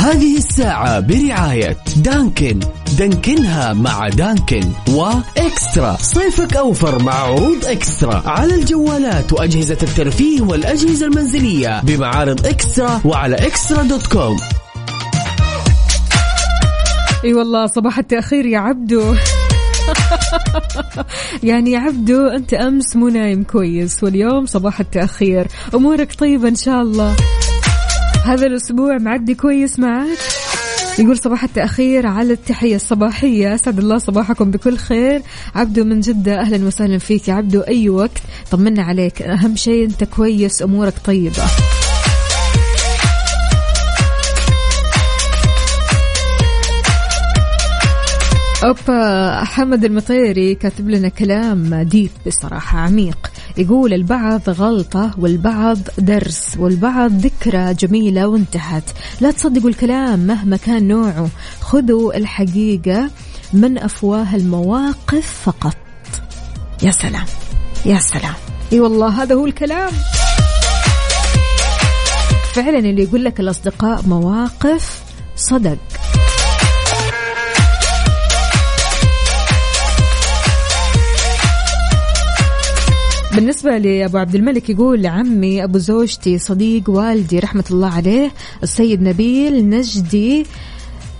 هذه 0.04 0.36
الساعة 0.36 1.00
برعاية 1.00 1.76
دانكن. 1.96 2.60
دانكنها 2.98 3.72
مع 3.72 4.08
دانكن 4.08 4.70
وإكسترا. 4.90 5.96
صيفك 6.00 6.56
أوفر 6.56 7.02
مع 7.02 7.12
عروض 7.12 7.64
إكسترا. 7.64 8.22
على 8.26 8.54
الجوالات 8.54 9.32
وأجهزة 9.32 9.78
الترفيه 9.82 10.42
والأجهزة 10.42 11.06
المنزلية 11.06 11.80
بمعارض 11.80 12.46
إكسترا 12.46 13.00
وعلى 13.04 13.36
eXtra 13.36 13.82
dot 13.82 14.06
com. 14.06 14.36
أي 17.24 17.34
والله 17.34 17.66
صباح 17.66 17.98
التأخير 17.98 18.46
يا 18.46 18.58
عبدو. 18.58 19.14
يعني 21.42 21.72
يا 21.72 21.78
عبدو 21.78 22.26
أنت 22.26 22.54
أمس 22.54 22.96
مو 22.96 23.08
نايم 23.08 23.44
كويس 23.44 24.04
واليوم 24.04 24.46
صباح 24.46 24.80
التأخير. 24.80 25.46
أمورك 25.74 26.14
طيبة 26.14 26.48
إن 26.48 26.56
شاء 26.56 26.82
الله. 26.82 27.16
هذا 28.24 28.46
الأسبوع 28.46 28.98
معدي 28.98 29.34
كويس 29.34 29.78
معك. 29.78 30.18
يقول 30.98 31.18
صباح 31.18 31.44
التأخير 31.44 32.06
على 32.06 32.32
التحية 32.32 32.76
الصباحية. 32.76 33.54
أسعد 33.54 33.78
الله 33.78 33.98
صباحكم 33.98 34.50
بكل 34.50 34.76
خير. 34.76 35.22
عبدو 35.54 35.84
من 35.84 36.00
جدة 36.00 36.40
أهلا 36.40 36.66
وسهلا 36.66 36.98
فيك. 36.98 37.28
يا 37.28 37.34
عبدو 37.34 37.60
أي 37.60 37.88
وقت؟ 37.88 38.22
طمنا 38.50 38.82
عليك. 38.82 39.22
أهم 39.22 39.56
شيء 39.56 39.84
أنت 39.84 40.04
كويس 40.04 40.62
أمورك 40.62 40.94
طيبة. 41.04 41.42
أوبا 48.64 49.44
حمد 49.44 49.84
المطيري 49.84 50.54
كاتب 50.54 50.90
لنا 50.90 51.08
كلام 51.08 51.74
ديب 51.74 52.10
بصراحة 52.26 52.78
عميق. 52.78 53.18
يقول 53.56 53.92
البعض 53.94 54.50
غلطة 54.50 55.14
والبعض 55.18 55.78
درس 55.98 56.56
والبعض 56.58 57.12
ذكرى 57.12 57.74
جميلة 57.74 58.26
وانتهت. 58.26 58.84
لا 59.20 59.30
تصدقوا 59.30 59.68
الكلام 59.68 60.18
مهما 60.18 60.56
كان 60.56 60.88
نوعه. 60.88 61.28
خذوا 61.60 62.16
الحقيقة 62.16 63.10
من 63.52 63.78
أفواه 63.78 64.36
المواقف 64.36 65.40
فقط. 65.44 65.76
يا 66.82 66.90
سلام 66.90 67.26
يا 67.86 67.98
سلام. 67.98 68.34
إي 68.72 68.80
والله 68.80 69.22
هذا 69.22 69.34
هو 69.34 69.46
الكلام. 69.46 69.92
فعلا 72.54 72.78
اللي 72.78 73.02
يقول 73.02 73.24
لك 73.24 73.40
الأصدقاء 73.40 74.02
مواقف 74.06 75.02
صدق. 75.36 75.78
بالنسبة 83.34 83.78
لأبو 83.78 84.18
عبد 84.18 84.34
الملك 84.34 84.70
يقول 84.70 85.02
لعمي 85.02 85.64
أبو 85.64 85.78
زوجتي 85.78 86.38
صديق 86.38 86.90
والدي 86.90 87.38
رحمة 87.38 87.64
الله 87.70 87.88
عليه 87.88 88.32
السيد 88.62 89.02
نبيل 89.02 89.68
نجدي 89.68 90.46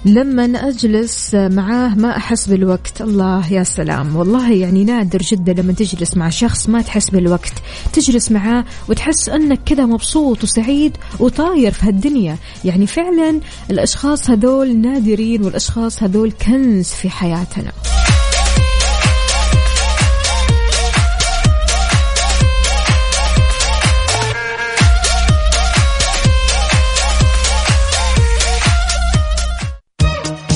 لما 0.05 0.45
أجلس 0.45 1.35
معاه 1.35 1.95
ما 1.95 2.17
أحس 2.17 2.47
بالوقت. 2.47 3.01
الله 3.01 3.53
يا 3.53 3.63
سلام. 3.63 4.17
والله 4.17 4.53
يعني 4.53 4.85
نادر 4.85 5.19
جدا 5.19 5.53
لما 5.53 5.73
تجلس 5.73 6.17
مع 6.17 6.29
شخص 6.29 6.69
ما 6.69 6.83
تحس 6.83 7.11
بالوقت. 7.11 7.53
تجلس 7.93 8.33
معاه 8.33 8.65
وتحس 8.89 9.29
أنك 9.29 9.61
كذا 9.67 9.87
مبسوط 9.87 10.43
وسعيد 10.43 10.97
وطاير 11.21 11.73
في 11.73 11.87
هالدنيا. 11.87 12.37
يعني 12.65 12.87
فعلا 12.87 13.41
الأشخاص 13.71 14.31
هذول 14.31 14.77
نادرين 14.77 15.43
والأشخاص 15.43 16.03
هذول 16.03 16.33
كنز 16.33 16.89
في 16.89 17.11
حياتنا. 17.11 17.73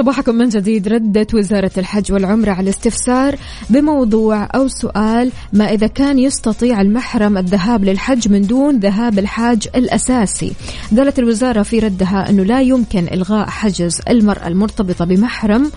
صباحكم 0.00 0.34
من 0.34 0.48
جديد. 0.48 0.88
ردت 0.88 1.34
وزارة 1.34 1.70
الحج 1.78 2.12
والعمرة 2.12 2.50
على 2.50 2.70
استفسار 2.70 3.36
بموضوع 3.70 4.48
أو 4.54 4.68
سؤال 4.68 5.32
ما 5.52 5.64
إذا 5.72 5.86
كان 5.86 6.18
يستطيع 6.18 6.80
المحرم 6.80 7.38
الذهاب 7.38 7.84
للحج 7.84 8.28
من 8.28 8.42
دون 8.42 8.78
ذهاب 8.78 9.18
الحاج 9.18 9.68
الأساسي. 9.74 10.52
قالت 10.96 11.18
الوزارة 11.18 11.62
في 11.62 11.78
ردها 11.78 12.30
أنه 12.30 12.42
لا 12.42 12.60
يمكن 12.60 13.06
إلغاء 13.12 13.46
حجز 13.48 14.00
المرأة 14.08 14.48
المرتبطة 14.48 15.04
بمحرم 15.04 15.70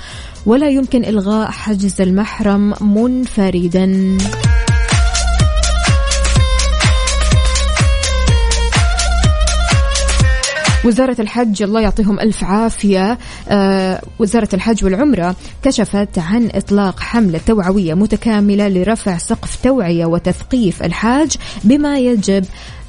ولا 0.45 0.69
يمكن 0.69 1.05
إلغاء 1.05 1.51
حجز 1.51 2.01
المحرم 2.01 2.73
منفردا. 2.81 4.17
وزارة 10.85 11.15
الحج 11.19 11.63
الله 11.63 11.81
يعطيهم 11.81 12.19
ألف 12.19 12.43
عافية. 12.43 13.17
آه، 13.49 14.01
وزارة 14.19 14.49
الحج 14.53 14.85
والعمرة 14.85 15.35
كشفت 15.63 16.19
عن 16.19 16.49
إطلاق 16.53 16.99
حملة 16.99 17.39
توعوية 17.47 17.93
متكاملة 17.93 18.67
لرفع 18.67 19.17
سقف 19.17 19.63
توعية 19.63 20.05
وتثقيف 20.05 20.83
الحاج 20.83 21.37
بما 21.63 21.99
يجب 21.99 22.45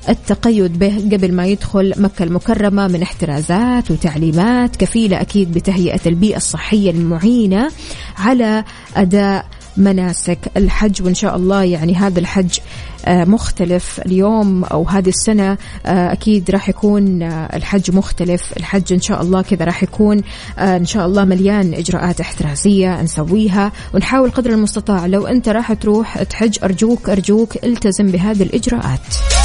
التقيد 0.08 0.78
به 0.78 1.08
قبل 1.12 1.32
ما 1.32 1.46
يدخل 1.46 1.92
مكة 1.96 2.22
المكرمة 2.22 2.88
من 2.88 3.02
احترازات 3.02 3.90
وتعليمات 3.90 4.76
كفيلة 4.76 5.20
أكيد 5.20 5.52
بتهيئة 5.52 6.00
البيئة 6.06 6.36
الصحية 6.36 6.90
المعينة 6.90 7.70
على 8.18 8.64
أداء 8.96 9.46
مناسك 9.76 10.38
الحج 10.56 11.02
وإن 11.02 11.14
شاء 11.14 11.36
الله 11.36 11.62
يعني 11.62 11.94
هذا 11.94 12.20
الحج 12.20 12.58
آه، 13.06 13.24
مختلف 13.24 14.00
اليوم 14.06 14.64
أو 14.64 14.88
هذه 14.88 15.08
السنة 15.08 15.58
آه، 15.86 16.12
أكيد 16.12 16.50
راح 16.50 16.68
يكون 16.68 17.22
آه، 17.22 17.56
الحج 17.56 17.90
مختلف. 17.90 18.56
الحج 18.56 18.92
إن 18.92 19.00
شاء 19.00 19.22
الله 19.22 19.42
كذا 19.42 19.64
راح 19.64 19.82
يكون 19.82 20.22
إن 20.58 20.86
شاء 20.86 21.06
الله 21.06 21.24
مليان 21.24 21.74
إجراءات 21.74 22.20
احترازية 22.20 23.02
نسويها. 23.02 23.72
ونحاول 23.94 24.30
قدر 24.30 24.50
المستطاع 24.50 25.06
لو 25.06 25.26
أنت 25.26 25.48
راح 25.48 25.72
تروح 25.72 26.22
تحج 26.22 26.58
أرجوك 26.64 27.10
أرجوك 27.10 27.64
التزم 27.64 28.06
بهذه 28.06 28.42
الإجراءات. 28.42 29.43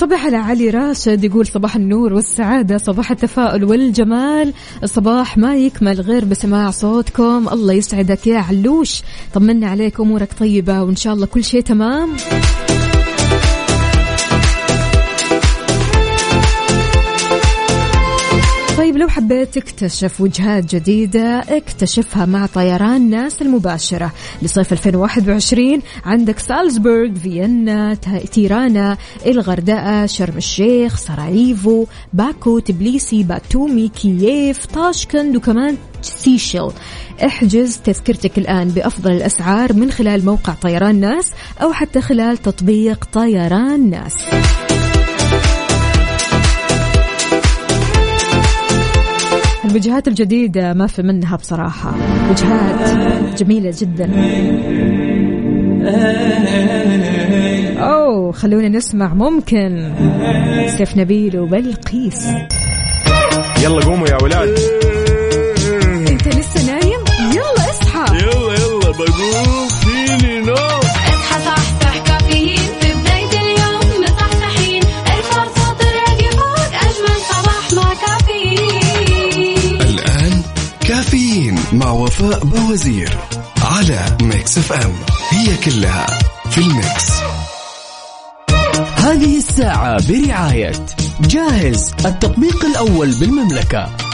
نصبح 0.00 0.26
على 0.26 0.36
علي 0.36 0.70
راشد 0.70 1.24
يقول 1.24 1.46
صباح 1.46 1.76
النور 1.76 2.12
والسعادة 2.12 2.78
صباح 2.78 3.10
التفاؤل 3.10 3.64
والجمال. 3.64 4.52
الصباح 4.82 5.38
ما 5.38 5.56
يكمل 5.56 6.00
غير 6.00 6.24
بسماع 6.24 6.70
صوتكم. 6.70 7.48
الله 7.52 7.72
يسعدك 7.72 8.26
يا 8.26 8.38
علوش. 8.38 9.02
طمنا 9.34 9.70
عليك 9.70 10.00
أمورك 10.00 10.32
طيبة 10.38 10.82
وإن 10.82 10.96
شاء 10.96 11.14
الله 11.14 11.26
كل 11.26 11.44
شيء 11.44 11.60
تمام. 11.60 12.16
لو 19.00 19.08
حبيت 19.08 19.58
تكتشف 19.58 20.20
وجهات 20.20 20.74
جديدة 20.74 21.38
اكتشفها 21.38 22.26
مع 22.26 22.46
طيران 22.46 23.10
ناس 23.10 23.42
المباشرة. 23.42 24.12
لصيف 24.42 24.72
2021 24.72 25.82
عندك 26.04 26.38
سالزبورغ 26.38 27.14
فيينا 27.14 27.94
تيرانا 28.32 28.96
الغردقة 29.26 30.06
شرم 30.06 30.36
الشيخ 30.36 30.96
سراييفو 30.96 31.86
باكو 32.12 32.58
تبليسي 32.58 33.22
باتومي 33.22 33.88
كييف 33.88 34.66
طاشكند 34.66 35.36
وكمان 35.36 35.76
سيشل 36.02 36.72
احجز 37.24 37.78
تذكرتك 37.84 38.38
الآن 38.38 38.68
بأفضل 38.68 39.12
الأسعار 39.12 39.72
من 39.72 39.90
خلال 39.90 40.24
موقع 40.24 40.52
طيران 40.52 41.00
ناس 41.00 41.30
أو 41.62 41.72
حتى 41.72 42.00
خلال 42.00 42.38
تطبيق 42.38 43.04
طيران 43.12 43.90
ناس. 43.90 44.14
الوجهات 49.70 50.08
الجديدة 50.08 50.72
ما 50.74 50.86
في 50.86 51.02
منها 51.02 51.36
بصراحة. 51.36 51.94
وجهات 52.30 53.42
جميلة 53.42 53.74
جدا. 53.78 54.10
أوه 57.82 58.32
خلونا 58.32 58.68
نسمع. 58.68 59.14
ممكن 59.14 59.92
سيف 60.66 60.96
نبيل 60.96 61.38
وبلقيس. 61.38 62.26
يلا 63.64 63.84
قوموا 63.84 64.08
يا 64.08 64.18
ولاد. 64.22 64.58
وفاء 82.22 82.44
بوازير 82.44 83.18
على 83.62 84.16
Mix 84.22 84.58
FM 84.58 84.92
هي 85.30 85.56
كلها 85.56 86.06
في 86.50 86.58
ال 86.58 86.68
mix. 86.68 87.10
هذه 88.96 89.38
الساعة 89.38 90.08
برعاية 90.08 90.72
جاهز 91.20 91.94
التطبيق 92.04 92.64
الأول 92.64 93.10
بالمملكة. 93.10 94.09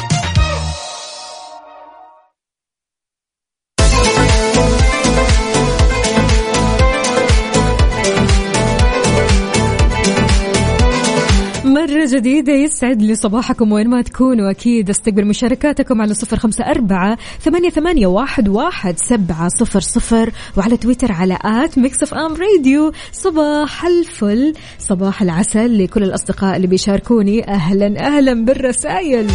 جديدة 12.17 12.53
يسعد 12.53 13.03
لي 13.03 13.15
صباحكم 13.15 13.73
وين 13.73 13.89
ما 13.89 14.03
تكونوا. 14.03 14.51
أكيد 14.51 14.91
أستقبل 14.91 15.25
مشاركاتكم 15.25 16.03
على 16.03 16.15
صفر 16.15 16.37
خمسة 16.37 16.65
أربعة 16.65 17.19
ثمانية, 17.41 17.71
ثمانية 17.71 18.07
واحد, 18.07 18.49
واحد 18.49 18.99
سبعة 18.99 19.49
صفر 19.49 19.81
صفر 19.81 20.31
وعلى 20.57 20.77
تويتر 20.77 21.13
على 21.13 21.39
at 21.45 21.79
Mix 21.79 22.03
FM 22.03 22.35
Radio. 22.35 22.93
صباح 23.13 23.85
الفل. 23.85 24.55
صباح 24.79 25.23
العسل 25.23 25.85
لكل 25.85 26.03
الأصدقاء 26.03 26.57
اللي 26.57 26.67
بيشاركوني. 26.67 27.49
أهلا 27.49 28.01
أهلا 28.07 28.45
بالرسايل 28.45 29.27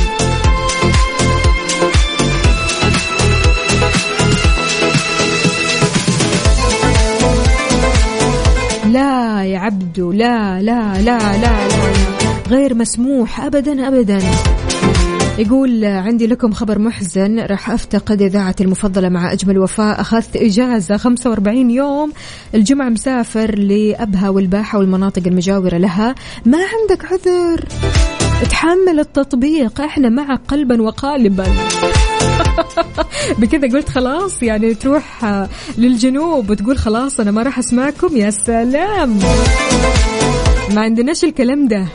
لا 8.91 9.43
يا 9.43 9.59
عبدو 9.59 10.11
لا 10.11 10.61
لا 10.61 11.01
لا 11.01 11.17
لا, 11.17 11.37
لا. 11.37 12.20
غير 12.51 12.75
مسموح 12.75 13.41
ابدا 13.41 13.87
ابدا. 13.87 14.19
يقول 15.37 15.85
عندي 15.85 16.27
لكم 16.27 16.53
خبر 16.53 16.79
محزن. 16.79 17.39
راح 17.39 17.69
أفتقد 17.69 18.21
إذاعتي 18.21 18.63
المفضلة 18.63 19.09
مع 19.09 19.33
أجمل 19.33 19.59
وفاء. 19.59 20.01
أخذت 20.01 20.35
إجازة 20.35 20.97
45 20.97 21.71
يوم. 21.71 22.11
الجمعة 22.55 22.89
مسافر 22.89 23.55
لأبها 23.55 24.29
والباحة 24.29 24.79
والمناطق 24.79 25.21
المجاورة 25.27 25.77
لها. 25.77 26.15
ما 26.45 26.57
عندك 26.57 27.05
عذر؟ 27.05 27.65
تحمل 28.49 28.99
التطبيق. 28.99 29.81
إحنا 29.81 30.09
معك 30.09 30.41
قلبا 30.47 30.81
وقالبا. 30.81 31.45
بكذا 33.39 33.67
قلت 33.67 33.89
خلاص 33.89 34.43
يعني 34.43 34.73
تروح 34.73 35.25
للجنوب 35.77 36.49
وتقول 36.49 36.77
خلاص 36.77 37.19
أنا 37.19 37.31
ما 37.31 37.43
راح 37.43 37.59
أسمعكم. 37.59 38.17
يا 38.17 38.29
سلام. 38.29 39.19
ما 40.75 40.81
عندناش 40.81 41.23
الكلام 41.23 41.67
ده. 41.67 41.87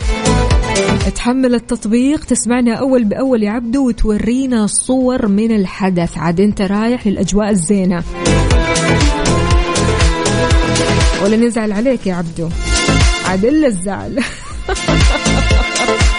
تحمل 1.10 1.54
التطبيق 1.54 2.24
تسمعنا 2.24 2.74
أول 2.74 3.04
بأول 3.04 3.42
يا 3.42 3.50
عبدو 3.50 3.88
وتورينا 3.88 4.66
صور 4.66 5.28
من 5.28 5.56
الحدث. 5.56 6.18
عاد 6.18 6.40
أنت 6.40 6.62
رايح 6.62 7.06
للأجواء 7.06 7.50
الزينة. 7.50 8.02
ولا 11.24 11.36
نزعل 11.36 11.72
عليك 11.72 12.06
يا 12.06 12.14
عبدو. 12.14 12.48
عاد 13.28 13.44
إلا 13.44 13.66
الزعل. 13.66 14.22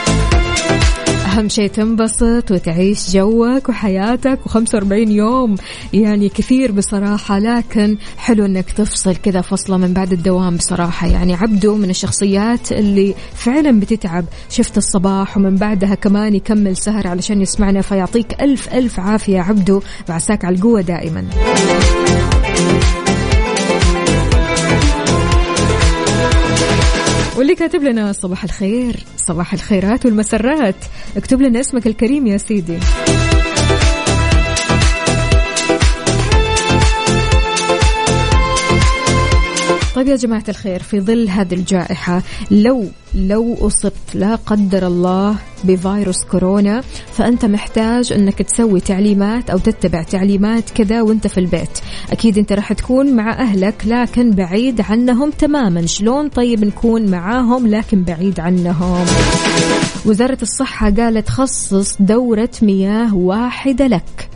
أهم 1.38 1.50
شيء 1.50 1.70
تنبسط 1.70 2.52
وتعيش 2.52 3.12
جوك 3.12 3.70
وحياتك 3.70 4.40
و45 4.50 4.92
يوم. 4.92 5.56
يعني 5.94 6.30
كثير 6.30 6.72
بصراحة 6.72 7.40
لكن 7.40 7.98
حلو 8.18 8.46
أنك 8.46 8.72
تفصل 8.72 9.16
كذا 9.16 9.42
فصلة 9.42 9.78
من 9.78 9.94
بعد 9.94 10.14
الدوام 10.14 10.58
بصراحة. 10.58 11.08
يعني 11.08 11.34
عبده 11.34 11.76
من 11.76 11.90
الشخصيات 11.90 12.72
اللي 12.72 13.16
فعلا 13.34 13.80
بتتعب. 13.80 14.26
شفت 14.50 14.78
الصباح 14.78 15.38
ومن 15.38 15.56
بعدها 15.56 15.96
كمان 15.96 16.36
يكمل 16.36 16.78
سهر 16.78 17.08
علشان 17.08 17.42
يسمعنا 17.42 17.82
فيعطيك 17.82 18.42
ألف 18.42 18.74
ألف 18.74 19.00
عافية 19.00 19.40
عبده 19.40 19.82
وعساك 20.10 20.46
على 20.46 20.56
القوة 20.56 20.82
دائما. 20.82 21.26
واللي 27.38 27.56
كاتب 27.56 27.84
لنا 27.84 28.12
صباح 28.12 28.44
الخير 28.44 28.96
صباح 29.18 29.54
الخيرات 29.54 30.06
والمسرات. 30.06 30.76
اكتب 31.18 31.42
لنا 31.42 31.60
اسمك 31.60 31.88
الكريم 31.88 32.28
يا 32.28 32.38
سيدي. 32.38 32.78
طيب 39.98 40.08
يا 40.08 40.16
جماعة 40.16 40.44
الخير 40.50 40.84
في 40.84 41.00
ظل 41.00 41.30
هذه 41.30 41.54
الجائحة 41.54 42.22
لو 42.52 42.86
لو 43.14 43.68
أصبت 43.68 44.16
لا 44.16 44.36
قدر 44.36 44.88
الله 44.88 45.36
بفيروس 45.64 46.24
كورونا 46.24 46.82
فأنت 47.12 47.46
محتاج 47.46 48.14
أنك 48.14 48.42
تسوي 48.42 48.80
تعليمات 48.80 49.50
أو 49.50 49.58
تتبع 49.58 50.04
تعليمات 50.04 50.70
كذا 50.70 51.02
وأنت 51.02 51.28
في 51.28 51.40
البيت. 51.40 51.80
أكيد 52.12 52.38
أنت 52.38 52.54
راح 52.54 52.74
تكون 52.74 53.16
مع 53.16 53.32
أهلك 53.42 53.84
لكن 53.86 54.32
بعيد 54.32 54.82
عنهم 54.82 55.32
تماما. 55.32 55.86
شلون 55.86 56.30
طيب 56.30 56.66
نكون 56.66 57.12
معاهم 57.12 57.68
لكن 57.68 58.04
بعيد 58.04 58.40
عنهم؟ 58.40 59.06
وزارة 60.06 60.38
الصحة 60.42 60.90
قالت 60.90 61.30
خصص 61.30 61.96
دورة 62.00 62.52
مياه 62.62 63.16
واحدة 63.16 63.88
لك. 63.88 64.30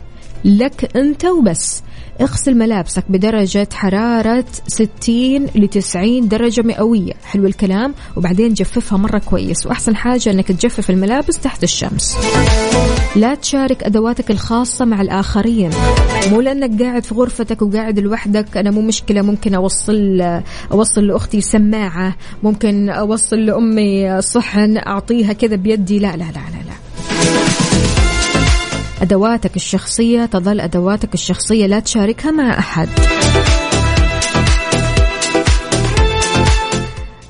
لك 0.44 0.96
أنت 0.96 1.24
وبس. 1.24 1.82
اغسل 2.20 2.54
ملابسك 2.54 3.04
بدرجة 3.08 3.68
حرارة 3.72 4.44
60 4.68 5.46
ل 5.54 5.68
90 5.68 6.28
درجة 6.28 6.62
مئوية. 6.62 7.12
حلو 7.24 7.46
الكلام. 7.46 7.94
وبعدين 8.16 8.52
جففها 8.52 8.98
مرة 8.98 9.18
كويس. 9.18 9.66
وأحسن 9.66 9.96
حاجة 9.96 10.30
أنك 10.30 10.48
تجفف 10.48 10.90
الملابس 10.90 11.38
تحت 11.38 11.62
الشمس. 11.62 12.16
لا 13.16 13.34
تشارك 13.34 13.84
أدواتك 13.84 14.30
الخاصة 14.30 14.84
مع 14.84 15.00
الآخرين. 15.00 15.70
مو 16.30 16.40
لأنك 16.40 16.82
قاعد 16.82 17.04
في 17.04 17.14
غرفتك 17.14 17.62
وقاعد 17.62 17.98
لوحدك. 17.98 18.56
أنا 18.56 18.70
مو 18.70 18.80
مشكلة. 18.80 19.22
ممكن 19.22 19.54
أوصل 19.54 20.20
أوصل 20.72 21.06
لأختي 21.06 21.40
سماعة. 21.40 22.16
ممكن 22.42 22.90
أوصل 22.90 23.36
لأمي 23.36 24.20
صحن 24.22 24.76
أعطيها 24.76 25.32
كذا 25.32 25.56
بيدي. 25.56 25.98
لا 25.98 26.16
لا 26.16 26.16
لا 26.16 26.24
لا, 26.24 26.62
لا. 26.66 26.81
أدواتك 29.02 29.56
الشخصية 29.56 30.26
تظل 30.26 30.60
أدواتك 30.60 31.14
الشخصية 31.14 31.66
لا 31.66 31.80
تشاركها 31.80 32.30
مع 32.30 32.58
أحد. 32.58 32.88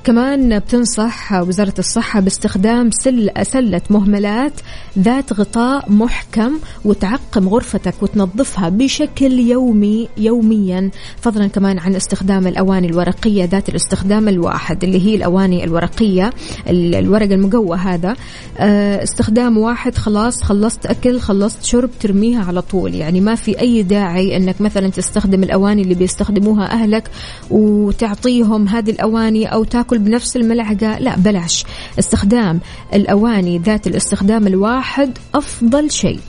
كمان 0.04 0.58
بتنصح 0.58 1.32
وزارة 1.32 1.74
الصحة 1.78 2.20
باستخدام 2.20 2.90
سل 2.90 3.30
سلة 3.42 3.80
مهملات 3.90 4.52
ذات 4.98 5.32
غطاء 5.32 5.92
محكم 5.92 6.52
وتعقم 6.84 7.48
غرفتك 7.48 7.94
وتنظفها 8.02 8.68
بشكل 8.68 9.32
يومي 9.38 10.08
يوميا 10.16 10.90
فضلا 11.20 11.46
كمان 11.46 11.78
عن 11.78 11.94
استخدام 11.94 12.46
الأواني 12.46 12.86
الورقية 12.88 13.44
ذات 13.44 13.68
الاستخدام 13.68 14.28
الواحد 14.28 14.84
اللي 14.84 15.06
هي 15.06 15.14
الأواني 15.14 15.64
الورقية 15.64 16.30
ال- 16.68 16.94
الورق 16.94 17.32
المقوى 17.32 17.76
هذا. 17.78 18.16
آه، 18.58 19.02
استخدام 19.02 19.58
واحد 19.58 19.94
خلاص 19.94 20.42
خلصت 20.42 20.86
أكل 20.86 21.20
خلصت 21.20 21.64
شرب 21.64 21.90
ترميها 22.00 22.44
على 22.44 22.62
طول. 22.62 22.94
يعني 22.94 23.20
ما 23.20 23.34
في 23.34 23.60
أي 23.60 23.82
داعي 23.82 24.36
أنك 24.36 24.60
مثلا 24.60 24.88
تستخدم 24.88 25.42
الأواني 25.42 25.82
اللي 25.82 25.94
بيستخدموها 25.94 26.72
أهلك 26.72 27.10
وتعطيهم 27.50 28.68
هذه 28.68 28.90
الأواني 28.90 29.46
أو 29.46 29.64
تاكل 29.64 29.91
بنفس 29.98 30.36
الملعقة؟ 30.36 30.98
لا 30.98 31.16
بلاش. 31.16 31.64
استخدام 31.98 32.60
الأواني 32.94 33.58
ذات 33.58 33.86
الاستخدام 33.86 34.46
الواحد 34.46 35.18
أفضل 35.34 35.90
شيء. 35.90 36.20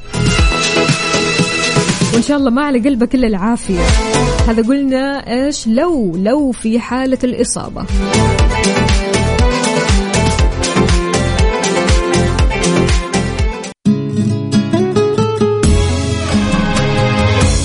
وإن 2.13 2.21
شاء 2.21 2.37
الله 2.37 2.49
ما 2.49 2.61
على 2.61 2.79
قلبك 2.79 3.15
إلا 3.15 3.27
العافية. 3.27 3.79
هذا 4.47 4.67
قلنا 4.67 5.33
إيش؟ 5.33 5.67
لو 5.67 6.15
لو 6.15 6.51
في 6.51 6.79
حالة 6.79 7.17
الإصابة. 7.23 7.85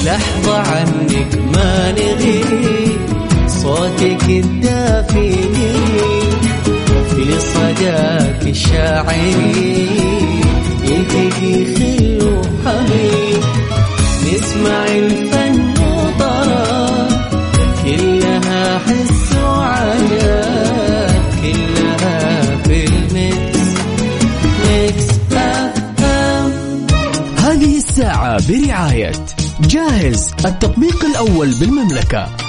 لحظة 0.05 0.57
عنك 0.57 1.39
ما 1.55 1.93
نغيب 1.93 3.01
صوتك 3.47 4.45
في 7.79 7.85
صداك 7.85 8.43
الشاعري 8.43 9.89
يلتقي 10.85 11.65
خل 11.75 12.19
وحبيب 12.23 13.43
نسمع 14.27 14.85
الفن 14.87 15.71
وطرب 15.83 17.09
كلها 17.85 18.79
حس 18.79 19.37
وعجب 19.45 21.13
كلها 21.43 22.57
في 22.65 22.85
ال 22.85 23.06
mix 23.06 23.69
mix 24.69 25.07
هذه 27.39 27.77
الساعة 27.77 28.39
برعاية 28.49 29.13
جاهز 29.61 30.31
التطبيق 30.45 31.05
الأول 31.05 31.55
بالمملكة. 31.61 32.48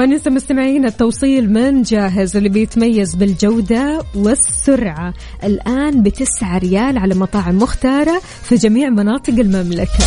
ما 0.00 0.06
ننسى 0.06 0.30
مستمعين 0.30 0.84
التوصيل 0.84 1.52
من 1.52 1.82
جاهز 1.82 2.36
اللي 2.36 2.48
بيتميز 2.48 3.14
بالجودة 3.14 4.02
والسرعة. 4.16 5.14
الآن 5.44 6.02
بتسعة 6.02 6.58
ريال 6.58 6.98
على 6.98 7.14
مطاعم 7.14 7.58
مختارة 7.58 8.20
في 8.42 8.54
جميع 8.54 8.88
مناطق 8.90 9.34
المملكة. 9.34 10.04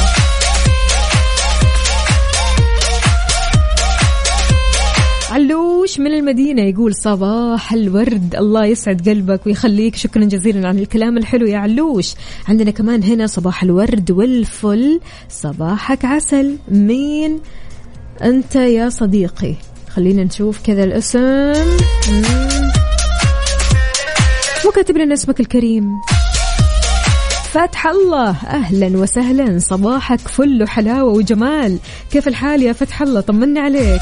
علوش 5.29 5.99
من 5.99 6.13
المدينة 6.13 6.61
يقول 6.61 6.95
صباح 6.95 7.73
الورد 7.73 8.35
الله 8.35 8.65
يسعد 8.65 9.09
قلبك 9.09 9.47
ويخليك. 9.47 9.95
شكرا 9.95 10.25
جزيلا 10.25 10.67
على 10.67 10.81
الكلام 10.81 11.17
الحلو 11.17 11.45
يا 11.45 11.57
علوش. 11.57 12.15
عندنا 12.47 12.71
كمان 12.71 13.03
هنا 13.03 13.27
صباح 13.27 13.63
الورد 13.63 14.11
والفل. 14.11 14.99
صباحك 15.29 16.05
عسل. 16.05 16.57
مين؟ 16.67 17.39
أنت 18.23 18.55
يا 18.55 18.89
صديقي. 18.89 19.55
خلينا 19.95 20.23
نشوف 20.23 20.59
كذا 20.65 20.83
الاسم. 20.83 21.53
مم. 22.09 22.71
وكاتب 24.65 24.97
لنا 24.97 25.13
اسمك 25.13 25.39
الكريم. 25.39 26.01
فتح 27.51 27.87
الله 27.87 28.35
أهلا 28.47 28.97
وسهلا 28.97 29.59
صباحك 29.59 30.19
فل 30.19 30.63
وحلاوة 30.63 31.13
وجمال. 31.13 31.77
كيف 32.11 32.27
الحال 32.27 32.63
يا 32.63 32.73
فتح 32.73 33.01
الله؟ 33.01 33.21
طمنا 33.21 33.61
عليك. 33.61 34.01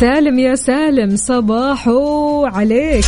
سالم 0.00 0.38
يا 0.38 0.54
سالم 0.54 1.16
صباحو 1.16 2.46
عليك. 2.46 3.04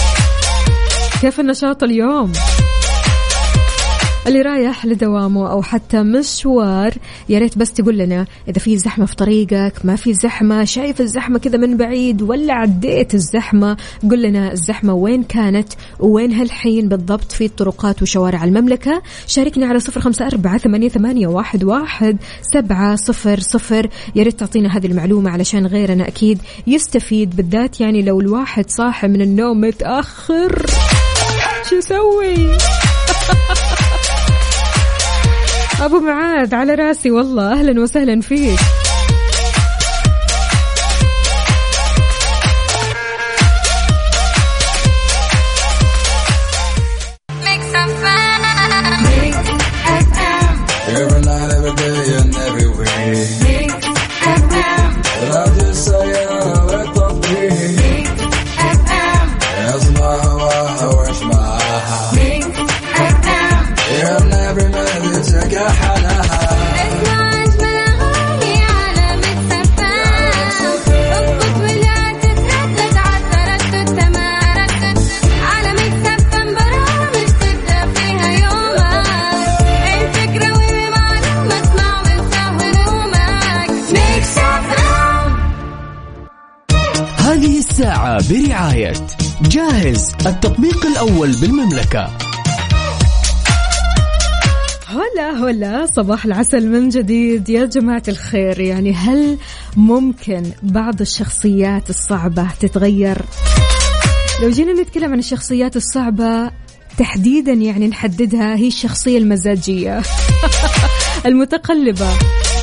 كيف 1.20 1.40
النشاط 1.40 1.82
اليوم؟ 1.82 2.32
اللي 4.26 4.42
رايح 4.42 4.86
لدوامه 4.86 5.50
أو 5.50 5.62
حتى 5.62 6.02
مشوار 6.02 6.94
يا 7.28 7.38
ريت 7.38 7.58
بس 7.58 7.72
تقول 7.72 7.98
لنا 7.98 8.26
إذا 8.48 8.58
في 8.58 8.76
زحمة 8.76 9.06
في 9.06 9.16
طريقك 9.16 9.72
ما 9.84 9.96
في 9.96 10.14
زحمة 10.14 10.64
شايف 10.64 11.00
الزحمة 11.00 11.38
كذا 11.38 11.58
من 11.58 11.76
بعيد 11.76 12.22
ولا 12.22 12.54
عديت 12.54 13.14
الزحمة 13.14 13.76
قل 14.10 14.22
لنا 14.22 14.52
الزحمة 14.52 14.94
وين 14.94 15.22
كانت 15.22 15.68
وين 16.00 16.32
هالحين 16.32 16.88
بالضبط 16.88 17.32
في 17.32 17.44
الطرقات 17.44 18.02
وشوارع 18.02 18.44
المملكة. 18.44 19.02
شاركنا 19.26 19.66
على 19.66 19.80
صفر 19.80 20.26
أربعة 20.26 20.58
ثمانية, 20.58 20.88
ثمانية 20.88 21.26
واحد, 21.26 21.64
واحد 21.64 22.16
سبعة 22.42 22.96
صفر 22.96 23.40
صفر. 23.40 23.88
يا 24.14 24.22
ريت 24.22 24.40
تعطينا 24.40 24.76
هذه 24.76 24.86
المعلومة 24.86 25.30
علشان 25.30 25.66
غيرنا 25.66 26.08
أكيد 26.08 26.38
يستفيد 26.66 27.36
بالذات 27.36 27.80
يعني 27.80 28.02
لو 28.02 28.20
الواحد 28.20 28.70
صاحي 28.70 29.08
من 29.08 29.20
النوم 29.20 29.60
متأخر. 29.60 30.66
شو 31.70 31.76
يسوي 31.76 32.56
أبو 35.80 36.00
معاذ 36.00 36.54
على 36.54 36.74
راسي 36.74 37.10
والله 37.10 37.52
أهلا 37.52 37.80
وسهلا 37.80 38.20
فيك. 38.20 38.58
التطبيق 90.26 90.86
الأول 90.86 91.32
بالمملكة. 91.40 92.10
هلا 94.86 95.30
هلا 95.30 95.86
صباح 95.86 96.24
العسل 96.24 96.68
من 96.68 96.88
جديد. 96.88 97.48
يا 97.48 97.66
جماعة 97.66 98.02
الخير 98.08 98.60
يعني 98.60 98.92
هل 98.92 99.38
ممكن 99.76 100.42
بعض 100.62 101.00
الشخصيات 101.00 101.90
الصعبة 101.90 102.48
تتغير؟ 102.60 103.18
لو 104.42 104.50
جينا 104.50 104.72
نتكلم 104.82 105.12
عن 105.12 105.18
الشخصيات 105.18 105.76
الصعبة 105.76 106.50
تحديدا 106.98 107.52
يعني 107.52 107.88
نحددها 107.88 108.56
هي 108.56 108.68
الشخصية 108.68 109.18
المزاجية. 109.18 110.02
المتقلبة. 111.26 112.08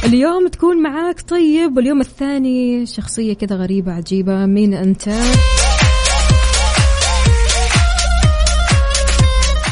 اليوم 0.04 0.48
تكون 0.48 0.84
معاك 0.84 1.22
طيب 1.22 1.78
واليوم 1.78 2.02
الثاني 2.02 2.86
شخصية 2.86 3.34
كذا 3.34 3.56
غريبة 3.56 3.91
عجيبة. 3.91 4.45
مين 4.45 4.74
أنت؟ 4.74 5.10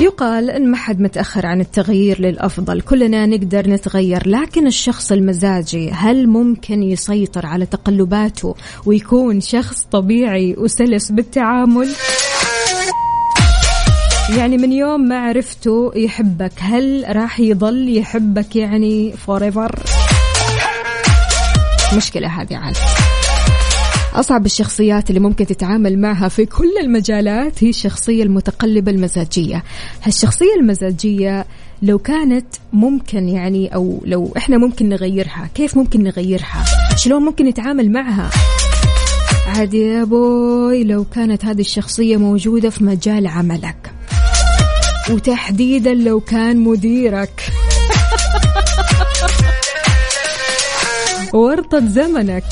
يقال 0.02 0.50
إن 0.50 0.72
ما 0.72 0.78
حد 0.78 1.00
متأخر 1.00 1.46
عن 1.46 1.62
التغيير 1.62 2.22
للأفضل. 2.22 2.82
كلنا 2.82 3.26
نقدر 3.26 3.70
نتغير 3.70 4.28
لكن 4.30 4.68
الشخص 4.68 5.12
المزاجي 5.12 5.92
هل 5.92 6.28
ممكن 6.28 6.84
يسيطر 6.84 7.46
على 7.46 7.66
تقلباته 7.66 8.56
ويكون 8.86 9.42
شخص 9.42 9.84
طبيعي 9.92 10.56
وسلس 10.58 11.12
بالتعامل؟ 11.12 11.90
يعني 14.38 14.58
من 14.58 14.72
يوم 14.72 15.02
ما 15.02 15.20
عرفته 15.20 15.92
يحبك 15.96 16.54
هل 16.60 17.06
راح 17.08 17.40
يضل 17.40 17.98
يحبك 17.98 18.56
يعني 18.56 19.14
forever 19.28 19.72
مشكلة 21.96 22.28
هذه 22.28 22.56
عاد. 22.58 23.07
أصعب 24.14 24.46
الشخصيات 24.46 25.10
اللي 25.10 25.20
ممكن 25.20 25.46
تتعامل 25.46 26.00
معها 26.00 26.28
في 26.28 26.46
كل 26.46 26.72
المجالات 26.82 27.64
هي 27.64 27.70
الشخصية 27.70 28.24
المتقلبة 28.24 28.92
المزاجية. 28.92 29.64
هالشخصية 30.04 30.56
المزاجية 30.60 31.46
لو 31.82 31.98
كانت 31.98 32.48
ممكن 32.74 33.30
يعني 33.30 33.76
أو 33.76 34.02
لو 34.06 34.34
إحنا 34.38 34.58
ممكن 34.58 34.90
نغيرها 34.90 35.50
كيف 35.56 35.78
ممكن 35.78 36.04
نغيرها؟ 36.04 36.66
شلون 36.96 37.22
ممكن 37.24 37.46
نتعامل 37.46 37.92
معها؟ 37.92 38.30
عادي 39.48 39.82
يا 39.82 40.04
بوي 40.04 40.84
لو 40.84 41.04
كانت 41.04 41.46
هذه 41.46 41.62
الشخصية 41.62 42.18
موجودة 42.18 42.70
في 42.70 42.84
مجال 42.84 43.28
عملك. 43.28 43.92
وتحديدا 45.10 45.94
لو 45.94 46.20
كان 46.20 46.58
مديرك. 46.58 47.42
ورطة 51.34 51.88
زمنك. 51.88 52.44